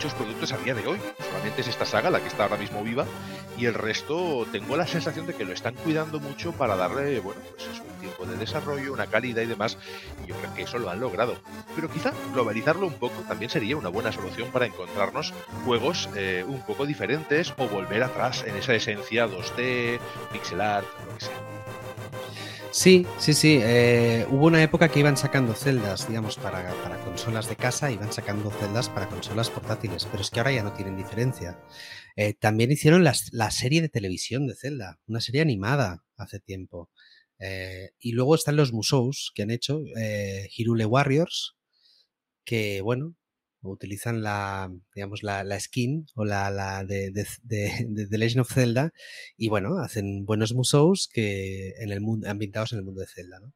muchos 0.01 0.13
productos 0.15 0.51
a 0.51 0.57
día 0.57 0.73
de 0.73 0.87
hoy. 0.87 0.97
Solamente 1.19 1.61
es 1.61 1.67
esta 1.67 1.85
saga 1.85 2.09
la 2.09 2.19
que 2.19 2.27
está 2.27 2.45
ahora 2.45 2.57
mismo 2.57 2.83
viva 2.83 3.05
y 3.55 3.67
el 3.67 3.75
resto 3.75 4.47
tengo 4.51 4.75
la 4.75 4.87
sensación 4.87 5.27
de 5.27 5.35
que 5.35 5.45
lo 5.45 5.53
están 5.53 5.75
cuidando 5.75 6.19
mucho 6.19 6.53
para 6.53 6.75
darle, 6.75 7.19
bueno, 7.19 7.39
pues 7.51 7.67
es 7.67 7.79
un 7.81 7.99
tiempo 7.99 8.25
de 8.25 8.35
desarrollo, 8.35 8.93
una 8.93 9.05
calidad 9.05 9.43
y 9.43 9.45
demás. 9.45 9.77
Y 10.25 10.29
yo 10.29 10.35
creo 10.37 10.55
que 10.55 10.63
eso 10.63 10.79
lo 10.79 10.89
han 10.89 10.99
logrado. 10.99 11.35
Pero 11.75 11.87
quizá 11.87 12.13
globalizarlo 12.33 12.87
un 12.87 12.95
poco 12.95 13.21
también 13.27 13.51
sería 13.51 13.77
una 13.77 13.89
buena 13.89 14.11
solución 14.11 14.49
para 14.49 14.65
encontrarnos 14.65 15.35
juegos 15.65 16.09
eh, 16.15 16.43
un 16.47 16.63
poco 16.63 16.87
diferentes 16.87 17.53
o 17.59 17.67
volver 17.67 18.01
atrás 18.01 18.43
en 18.47 18.55
esa 18.55 18.73
esencia 18.73 19.27
2D, 19.27 19.99
pixel 20.31 20.61
art, 20.61 20.87
lo 21.05 21.15
que 21.15 21.25
sea. 21.25 21.60
Sí, 22.71 23.05
sí, 23.19 23.33
sí. 23.33 23.59
Eh, 23.61 24.25
hubo 24.29 24.45
una 24.45 24.63
época 24.63 24.87
que 24.87 24.99
iban 24.99 25.17
sacando 25.17 25.53
celdas, 25.53 26.07
digamos, 26.07 26.37
para, 26.37 26.69
consolas 27.03 27.49
de 27.49 27.57
casa, 27.57 27.91
iban 27.91 28.13
sacando 28.13 28.49
celdas 28.49 28.87
para 28.87 29.09
consolas 29.09 29.49
portátiles, 29.49 30.07
pero 30.09 30.21
es 30.21 30.29
que 30.29 30.39
ahora 30.39 30.53
ya 30.53 30.63
no 30.63 30.71
tienen 30.71 30.95
diferencia. 30.95 31.59
Eh, 32.15 32.33
también 32.33 32.71
hicieron 32.71 33.03
la 33.03 33.51
serie 33.51 33.81
de 33.81 33.89
televisión 33.89 34.47
de 34.47 34.55
Zelda, 34.55 34.99
una 35.05 35.19
serie 35.19 35.41
animada 35.41 36.05
hace 36.15 36.39
tiempo. 36.39 36.89
Eh, 37.39 37.91
y 37.99 38.13
luego 38.13 38.35
están 38.35 38.55
los 38.55 38.71
Musous 38.71 39.33
que 39.35 39.43
han 39.43 39.51
hecho, 39.51 39.81
Hirule 40.55 40.85
Warriors, 40.85 41.57
que 42.45 42.79
bueno, 42.81 43.15
utilizan 43.61 44.23
la, 44.23 44.71
digamos, 44.95 45.23
la, 45.23 45.43
la 45.43 45.59
skin 45.59 46.07
o 46.15 46.25
la, 46.25 46.49
la 46.49 46.83
de, 46.83 47.11
de, 47.11 47.25
de, 47.43 48.07
The 48.07 48.17
Legend 48.17 48.41
of 48.41 48.53
Zelda 48.53 48.93
y 49.37 49.49
bueno, 49.49 49.77
hacen 49.79 50.25
buenos 50.25 50.53
museos 50.53 51.09
que 51.11 51.73
en 51.79 51.91
el 51.91 52.01
mundo, 52.01 52.29
ambientados 52.29 52.73
en 52.73 52.79
el 52.79 52.85
mundo 52.85 53.01
de 53.01 53.07
Zelda, 53.07 53.39
¿no? 53.39 53.53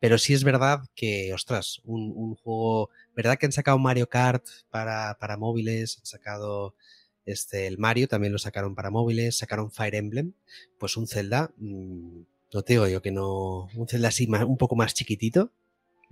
Pero 0.00 0.18
sí 0.18 0.34
es 0.34 0.44
verdad 0.44 0.80
que, 0.94 1.32
ostras, 1.32 1.80
un, 1.84 2.12
un 2.14 2.34
juego, 2.34 2.90
¿verdad 3.14 3.38
que 3.38 3.46
han 3.46 3.52
sacado 3.52 3.78
Mario 3.78 4.08
Kart 4.08 4.44
para, 4.70 5.16
para 5.20 5.36
móviles? 5.36 5.98
Han 5.98 6.06
sacado 6.06 6.74
este, 7.24 7.66
el 7.66 7.78
Mario, 7.78 8.08
también 8.08 8.32
lo 8.32 8.38
sacaron 8.38 8.74
para 8.74 8.90
móviles, 8.90 9.38
sacaron 9.38 9.70
Fire 9.70 9.94
Emblem, 9.94 10.32
pues 10.78 10.96
un 10.96 11.06
Zelda, 11.06 11.52
mmm, 11.56 12.22
no 12.52 12.62
te 12.62 12.74
digo 12.74 12.88
yo 12.88 13.00
que 13.02 13.12
no, 13.12 13.68
un 13.74 13.88
Zelda 13.88 14.08
así 14.08 14.26
un 14.26 14.58
poco 14.58 14.76
más 14.76 14.94
chiquitito, 14.94 15.52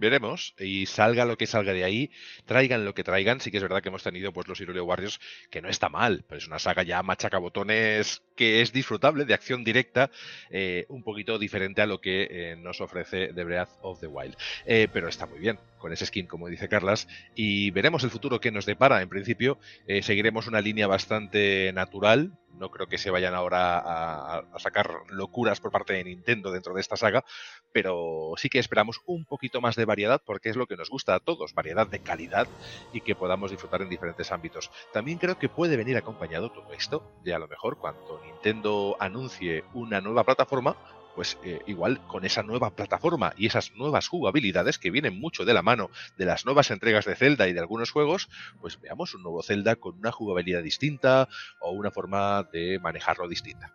veremos 0.01 0.55
y 0.59 0.87
salga 0.87 1.25
lo 1.25 1.37
que 1.37 1.47
salga 1.47 1.73
de 1.73 1.85
ahí, 1.85 2.11
traigan 2.47 2.85
lo 2.85 2.95
que 2.95 3.05
traigan. 3.05 3.41
Sí 3.41 3.51
que 3.51 3.59
es 3.59 3.63
verdad 3.63 3.83
que 3.83 3.91
hemos 3.91 4.03
tenido 4.03 4.33
pues 4.33 4.49
los 4.49 4.61
Irule 4.61 4.81
Warriors, 4.81 5.21
que 5.51 5.63
no 5.63 5.69
está 5.69 5.89
mal, 5.89 6.25
pero 6.27 6.39
es 6.39 6.47
una 6.47 6.59
saga 6.59 6.83
ya 6.83 7.03
machacabotones 7.03 8.23
que 8.35 8.63
es 8.63 8.73
disfrutable, 8.73 9.27
de 9.27 9.35
acción 9.35 9.63
directa, 9.65 10.11
eh, 10.51 10.87
un 10.89 11.03
poquito 11.03 11.39
diferente 11.39 11.83
a 11.83 11.87
lo 11.87 12.01
que 12.01 12.27
eh, 12.31 12.57
nos 12.57 12.81
ofrece 12.81 13.33
The 13.35 13.45
Breath 13.45 13.69
of 13.83 14.01
the 14.01 14.07
Wild. 14.07 14.37
Eh, 14.65 14.89
pero 14.91 15.09
está 15.09 15.27
muy 15.27 15.39
bien 15.39 15.59
con 15.77 15.93
ese 15.93 16.07
skin, 16.07 16.27
como 16.27 16.49
dice 16.49 16.69
Carlas, 16.69 17.07
y 17.35 17.71
veremos 17.71 18.03
el 18.03 18.11
futuro 18.11 18.41
que 18.41 18.51
nos 18.51 18.67
depara. 18.67 19.01
En 19.01 19.09
principio, 19.09 19.59
seguiremos 20.03 20.47
una 20.47 20.61
línea 20.61 20.87
bastante 20.87 21.73
natural, 21.73 22.33
no 22.59 22.71
creo 22.71 22.87
que 22.87 22.99
se 22.99 23.11
vayan 23.11 23.35
ahora 23.35 23.79
a, 23.79 24.59
sacar 24.59 24.91
locuras 25.09 25.61
por 25.61 25.71
parte 25.71 25.95
de 25.95 26.05
Nintendo 26.05 26.51
dentro 26.51 26.75
de 26.75 26.81
esta 26.81 26.97
saga, 26.97 27.25
pero 27.73 28.33
sí 28.37 28.49
que 28.49 28.59
esperamos 28.59 29.01
un 29.07 29.25
poquito 29.25 29.61
más 29.61 29.77
de 29.77 29.85
variedad 29.85 30.21
porque 30.25 30.51
es 30.51 30.57
lo 30.57 30.67
que 30.67 30.77
nos 30.77 30.91
gusta 30.91 31.15
a 31.15 31.21
todos, 31.21 31.55
variedad 31.55 31.87
de 31.87 32.01
calidad 32.01 32.49
y 32.93 33.01
que 33.01 33.15
podamos 33.15 33.51
disfrutar 33.51 33.83
en 33.83 33.89
diferentes 33.89 34.33
ámbitos. 34.33 34.71
También 34.93 35.19
creo 35.19 35.39
que 35.39 35.49
puede 35.49 35.77
venir 35.77 35.97
acompañado 35.97 36.51
todo 36.51 36.73
esto 36.73 37.03
de 37.25 37.35
a 37.35 37.39
lo 37.39 37.49
mejor 37.49 37.79
cuando 37.79 38.21
Nintendo 38.25 38.97
anuncie 38.99 39.65
una 39.75 40.01
nueva 40.01 40.25
plataforma, 40.25 40.77
pues 41.15 41.39
eh, 41.45 41.61
igual 41.67 42.01
con 42.07 42.25
esa 42.25 42.43
nueva 42.43 42.71
plataforma 42.71 43.33
y 43.37 43.47
esas 43.47 43.73
nuevas 43.75 44.09
jugabilidades 44.09 44.79
que 44.79 44.91
vienen 44.91 45.19
mucho 45.19 45.45
de 45.45 45.55
la 45.55 45.63
mano 45.63 45.91
de 46.17 46.25
las 46.25 46.45
nuevas 46.45 46.71
entregas 46.71 47.05
de 47.05 47.17
Zelda 47.17 47.49
y 47.49 47.53
de 47.53 47.61
algunos 47.61 47.91
juegos, 47.91 48.29
pues 48.61 48.81
veamos 48.81 49.15
un 49.15 49.23
nuevo 49.23 49.43
Zelda 49.43 49.77
con 49.77 49.99
una 49.99 50.13
jugabilidad 50.13 50.63
distinta 50.63 51.29
o 51.61 51.73
una 51.73 51.91
forma 51.91 52.49
de 52.53 52.79
manejarlo 52.79 53.29
distinta. 53.29 53.75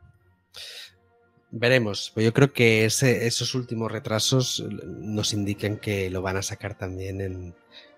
Veremos, 1.52 2.12
yo 2.15 2.34
creo 2.34 2.52
que 2.52 2.86
esos 2.86 3.56
últimos 3.56 3.91
retrasos 3.91 4.63
nos 4.84 5.32
indican 5.32 5.78
que 5.78 6.10
lo 6.10 6.21
van 6.21 6.38
a 6.38 6.41
sacar 6.41 6.78
también 6.78 7.21
en, 7.21 7.56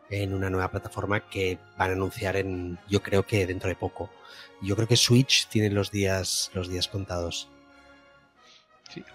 en 0.10 0.34
una 0.34 0.50
nueva 0.50 0.70
plataforma 0.70 1.28
que 1.30 1.58
van 1.78 1.90
a 1.90 1.94
anunciar 1.94 2.36
en, 2.36 2.78
yo 2.88 3.02
creo 3.02 3.26
que 3.26 3.48
dentro 3.48 3.70
de 3.70 3.76
poco. 3.76 4.12
Yo 4.62 4.76
creo 4.76 4.88
que 4.88 4.98
Switch 4.98 5.48
tiene 5.48 5.70
los 5.70 5.92
días, 5.92 6.52
los 6.54 6.70
días 6.70 6.88
contados. 6.88 7.50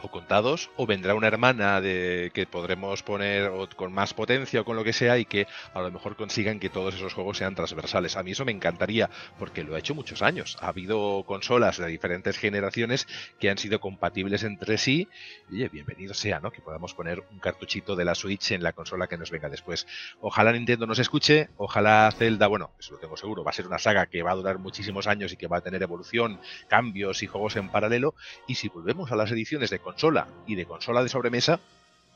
O 0.02 0.10
contados, 0.10 0.70
o 0.76 0.86
vendrá 0.86 1.14
una 1.14 1.26
hermana 1.26 1.80
de 1.80 2.30
que 2.34 2.46
podremos 2.46 3.02
poner 3.02 3.50
con 3.76 3.92
más 3.92 4.14
potencia 4.14 4.60
o 4.60 4.64
con 4.64 4.76
lo 4.76 4.84
que 4.84 4.92
sea 4.92 5.18
y 5.18 5.24
que 5.24 5.46
a 5.74 5.80
lo 5.80 5.90
mejor 5.90 6.16
consigan 6.16 6.60
que 6.60 6.68
todos 6.68 6.94
esos 6.94 7.14
juegos 7.14 7.38
sean 7.38 7.54
transversales. 7.54 8.16
A 8.16 8.22
mí 8.22 8.32
eso 8.32 8.44
me 8.44 8.52
encantaría 8.52 9.10
porque 9.38 9.64
lo 9.64 9.74
ha 9.74 9.78
hecho 9.78 9.94
muchos 9.94 10.22
años. 10.22 10.56
Ha 10.60 10.68
habido 10.68 11.24
consolas 11.26 11.78
de 11.78 11.86
diferentes 11.86 12.38
generaciones 12.38 13.06
que 13.38 13.50
han 13.50 13.58
sido 13.58 13.80
compatibles 13.80 14.44
entre 14.44 14.78
sí. 14.78 15.08
Y 15.50 15.56
oye, 15.56 15.68
bienvenido 15.68 16.14
sea, 16.14 16.40
¿no? 16.40 16.50
Que 16.50 16.60
podamos 16.60 16.94
poner 16.94 17.22
un 17.30 17.38
cartuchito 17.38 17.96
de 17.96 18.04
la 18.04 18.14
Switch 18.14 18.52
en 18.52 18.62
la 18.62 18.72
consola 18.72 19.06
que 19.06 19.16
nos 19.16 19.30
venga 19.30 19.48
después. 19.48 19.86
Ojalá 20.20 20.52
Nintendo 20.52 20.86
nos 20.86 20.98
escuche, 20.98 21.48
ojalá 21.56 22.10
Zelda, 22.16 22.46
bueno, 22.46 22.70
eso 22.78 22.92
lo 22.92 22.98
tengo 22.98 23.16
seguro, 23.16 23.44
va 23.44 23.50
a 23.50 23.54
ser 23.54 23.66
una 23.66 23.78
saga 23.78 24.06
que 24.06 24.22
va 24.22 24.32
a 24.32 24.34
durar 24.36 24.58
muchísimos 24.58 25.06
años 25.06 25.32
y 25.32 25.36
que 25.36 25.46
va 25.46 25.58
a 25.58 25.60
tener 25.60 25.82
evolución, 25.82 26.40
cambios 26.68 27.22
y 27.22 27.26
juegos 27.26 27.56
en 27.56 27.68
paralelo. 27.68 28.14
Y 28.46 28.54
si 28.54 28.68
volvemos 28.68 29.12
a 29.12 29.16
las 29.16 29.30
ediciones 29.30 29.71
de 29.72 29.80
consola 29.80 30.28
y 30.46 30.54
de 30.54 30.66
consola 30.66 31.02
de 31.02 31.08
sobremesa, 31.08 31.58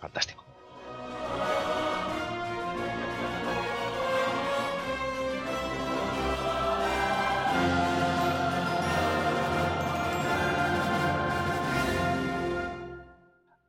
fantástico. 0.01 0.45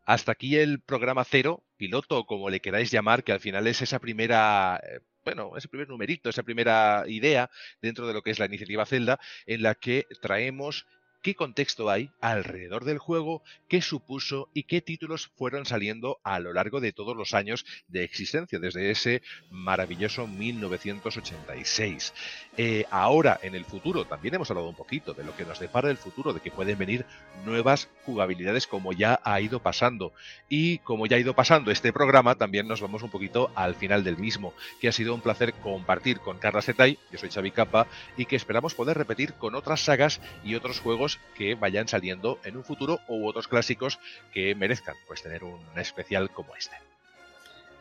Hasta 0.06 0.32
aquí 0.32 0.56
el 0.56 0.80
programa 0.80 1.26
cero, 1.26 1.64
piloto, 1.76 2.26
como 2.26 2.50
le 2.50 2.62
queráis 2.62 2.92
llamar, 2.92 3.24
que 3.26 3.34
al 3.34 3.42
final 3.42 3.68
es 3.68 3.82
esa 3.82 4.00
primera 4.00 4.80
eh, 4.82 5.02
bueno, 5.28 5.58
ese 5.58 5.68
primer 5.68 5.90
numerito, 5.90 6.30
esa 6.30 6.44
primera 6.44 7.04
idea 7.06 7.50
dentro 7.82 8.08
de 8.08 8.14
lo 8.14 8.22
que 8.22 8.32
es 8.32 8.40
la 8.40 8.46
iniciativa 8.46 8.86
Zelda, 8.86 9.20
en 9.46 9.62
la 9.62 9.76
que 9.76 10.08
traemos 10.22 10.88
qué 11.22 11.36
contexto 11.36 11.90
hay 11.90 12.12
alrededor 12.22 12.86
del 12.86 12.98
juego, 12.98 13.42
qué 13.68 13.82
supuso 13.82 14.50
y 14.54 14.64
qué 14.64 14.82
títulos 14.82 15.32
fueron 15.36 15.66
saliendo 15.66 16.20
a 16.24 16.40
lo 16.40 16.54
largo 16.54 16.80
de 16.80 16.92
todos 16.92 17.16
los 17.16 17.34
años 17.34 17.66
de 17.88 18.04
existencia, 18.04 18.60
desde 18.60 18.92
ese 18.92 19.22
maravilloso 19.50 20.28
1986. 20.28 22.14
Eh, 22.58 22.86
ahora, 22.92 23.40
en 23.44 23.56
el 23.56 23.66
futuro, 23.66 24.06
también 24.06 24.36
hemos 24.36 24.50
hablado 24.50 24.70
un 24.70 24.76
poquito 24.76 25.14
de 25.14 25.24
lo 25.24 25.36
que 25.36 25.46
nos 25.46 25.60
depara 25.60 25.90
el 25.90 25.98
futuro, 25.98 26.34
de 26.34 26.40
que 26.40 26.52
pueden 26.52 26.78
venir 26.78 27.06
nuevas 27.46 27.90
jugabilidades 28.04 28.68
como 28.68 28.94
ya 28.94 29.20
ha 29.24 29.40
ido 29.42 29.62
pasando. 29.62 30.14
Y 30.50 30.80
como 30.80 31.06
ya 31.06 31.18
ha 31.18 31.20
ido 31.20 31.36
pasando 31.36 31.72
este 31.72 31.94
programa, 31.94 32.36
también 32.36 32.68
nos 32.68 32.82
vamos 32.82 33.04
un 33.04 33.10
poquito 33.10 33.52
al 33.56 33.76
final 33.76 34.04
del 34.04 34.18
mismo, 34.18 34.54
que 34.82 34.88
ha 34.88 34.92
sido 34.92 35.14
un 35.14 35.22
placer 35.22 35.54
compartir 35.54 36.20
con 36.20 36.40
Carla 36.40 36.62
Setay, 36.62 36.98
yo 37.12 37.18
soy 37.18 37.30
Xavi 37.30 37.52
Capa, 37.52 37.88
y 38.18 38.26
que 38.26 38.36
esperamos 38.36 38.74
poder 38.74 38.98
repetir 38.98 39.34
con 39.34 39.56
otras 39.56 39.82
sagas 39.82 40.20
y 40.44 40.56
otros 40.56 40.80
juegos 40.80 41.07
que 41.36 41.56
vayan 41.56 41.88
saliendo 41.88 42.40
en 42.44 42.58
un 42.58 42.64
futuro 42.64 43.00
u 43.08 43.28
otros 43.28 43.48
clásicos 43.48 44.00
que 44.34 44.54
merezcan 44.56 44.96
pues 45.08 45.24
tener 45.24 45.44
un 45.44 45.60
especial 45.76 46.30
como 46.32 46.56
este. 46.56 46.76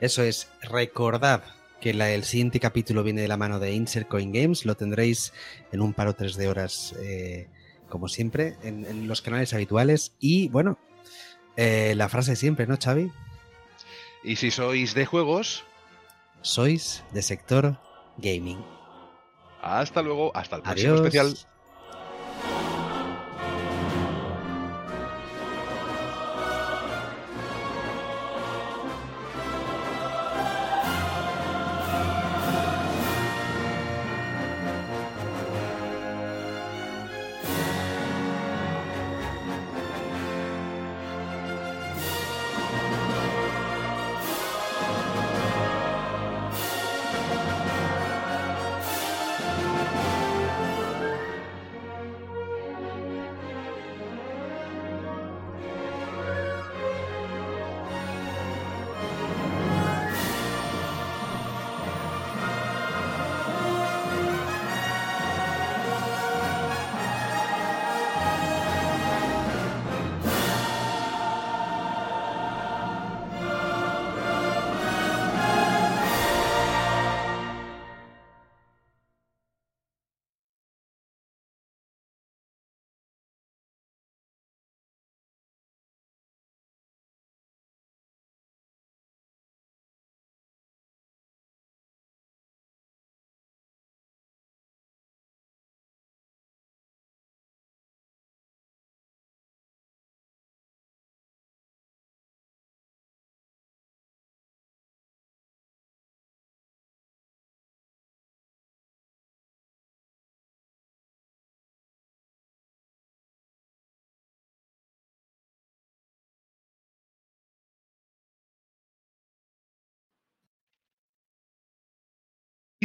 Eso 0.01 0.23
es, 0.23 0.51
recordad 0.63 1.43
que 1.81 1.91
el 1.91 2.25
siguiente 2.25 2.61
capítulo 2.61 3.03
viene 3.03 3.23
de 3.23 3.29
la 3.29 3.37
mano 3.37 3.59
de 3.59 3.73
Insert 3.73 4.09
Coin 4.09 4.33
Games, 4.33 4.65
lo 4.65 4.77
tendréis 4.77 5.33
en 5.73 5.81
un 5.81 5.93
par 5.93 6.09
o 6.09 6.15
tres 6.15 6.37
de 6.37 6.49
horas, 6.49 6.95
eh, 6.99 7.49
como 7.89 8.09
siempre, 8.09 8.57
en, 8.63 9.09
los 9.09 9.23
canales 9.23 9.53
habituales. 9.55 10.13
Y 10.19 10.49
bueno, 10.49 10.79
eh, 11.57 11.95
la 11.97 12.09
frase 12.09 12.37
siempre, 12.37 12.67
¿no, 12.67 12.77
Xavi? 12.83 13.11
Y 14.25 14.37
si 14.37 14.51
sois 14.51 14.95
de 14.95 15.07
juegos, 15.07 15.65
sois 16.43 17.05
de 17.13 17.23
sector 17.23 17.79
gaming. 18.19 18.65
Hasta 19.63 20.03
luego, 20.03 20.35
hasta 20.37 20.57
el 20.57 20.63
próximo 20.63 20.95
especial. 20.97 21.37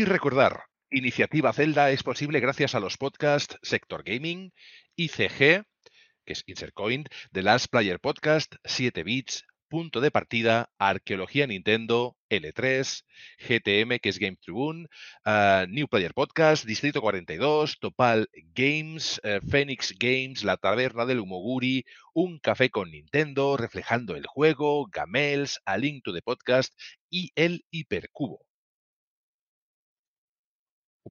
Y 0.02 0.06
recordar, 0.06 0.64
Iniciativa 0.90 1.54
Zelda 1.54 1.92
es 1.92 2.02
posible 2.02 2.40
gracias 2.40 2.74
a 2.74 2.80
los 2.80 2.98
podcasts 2.98 3.60
Sector 3.62 4.02
Gaming, 4.04 4.52
ICG, 4.96 5.38
que 5.38 5.64
es 6.26 6.44
Insercoin, 6.48 7.06
The 7.32 7.44
Last 7.44 7.68
Player 7.70 8.00
Podcast, 8.00 8.56
7 8.64 9.04
Bits, 9.04 9.46
Punto 9.70 10.02
de 10.02 10.10
Partida, 10.10 10.72
Arqueología 10.80 11.46
Nintendo, 11.46 12.18
L3, 12.32 13.04
GTM, 13.38 14.00
que 14.00 14.10
es 14.10 14.18
Game 14.18 14.38
Tribune, 14.42 14.88
ah, 15.24 15.68
New 15.70 15.88
Player 15.88 16.16
Podcast, 16.16 16.66
Distrito 16.66 17.00
42, 17.00 17.78
Topal 17.80 18.28
Games, 18.56 19.22
eh, 19.24 19.40
Phoenix 19.48 19.94
Games, 20.00 20.44
La 20.44 20.58
Taberna 20.58 21.06
del 21.06 21.20
Humoguri, 21.20 21.86
Un 22.16 22.40
Café 22.40 22.72
con 22.72 22.90
Nintendo, 22.90 23.56
Reflejando 23.56 24.16
el 24.16 24.26
Juego, 24.26 24.88
Gamels, 24.92 25.62
A 25.64 25.78
Link 25.78 26.04
to 26.04 26.12
the 26.12 26.24
Podcast 26.24 26.74
y 27.12 27.32
El 27.36 27.66
Hipercubo. 27.70 28.48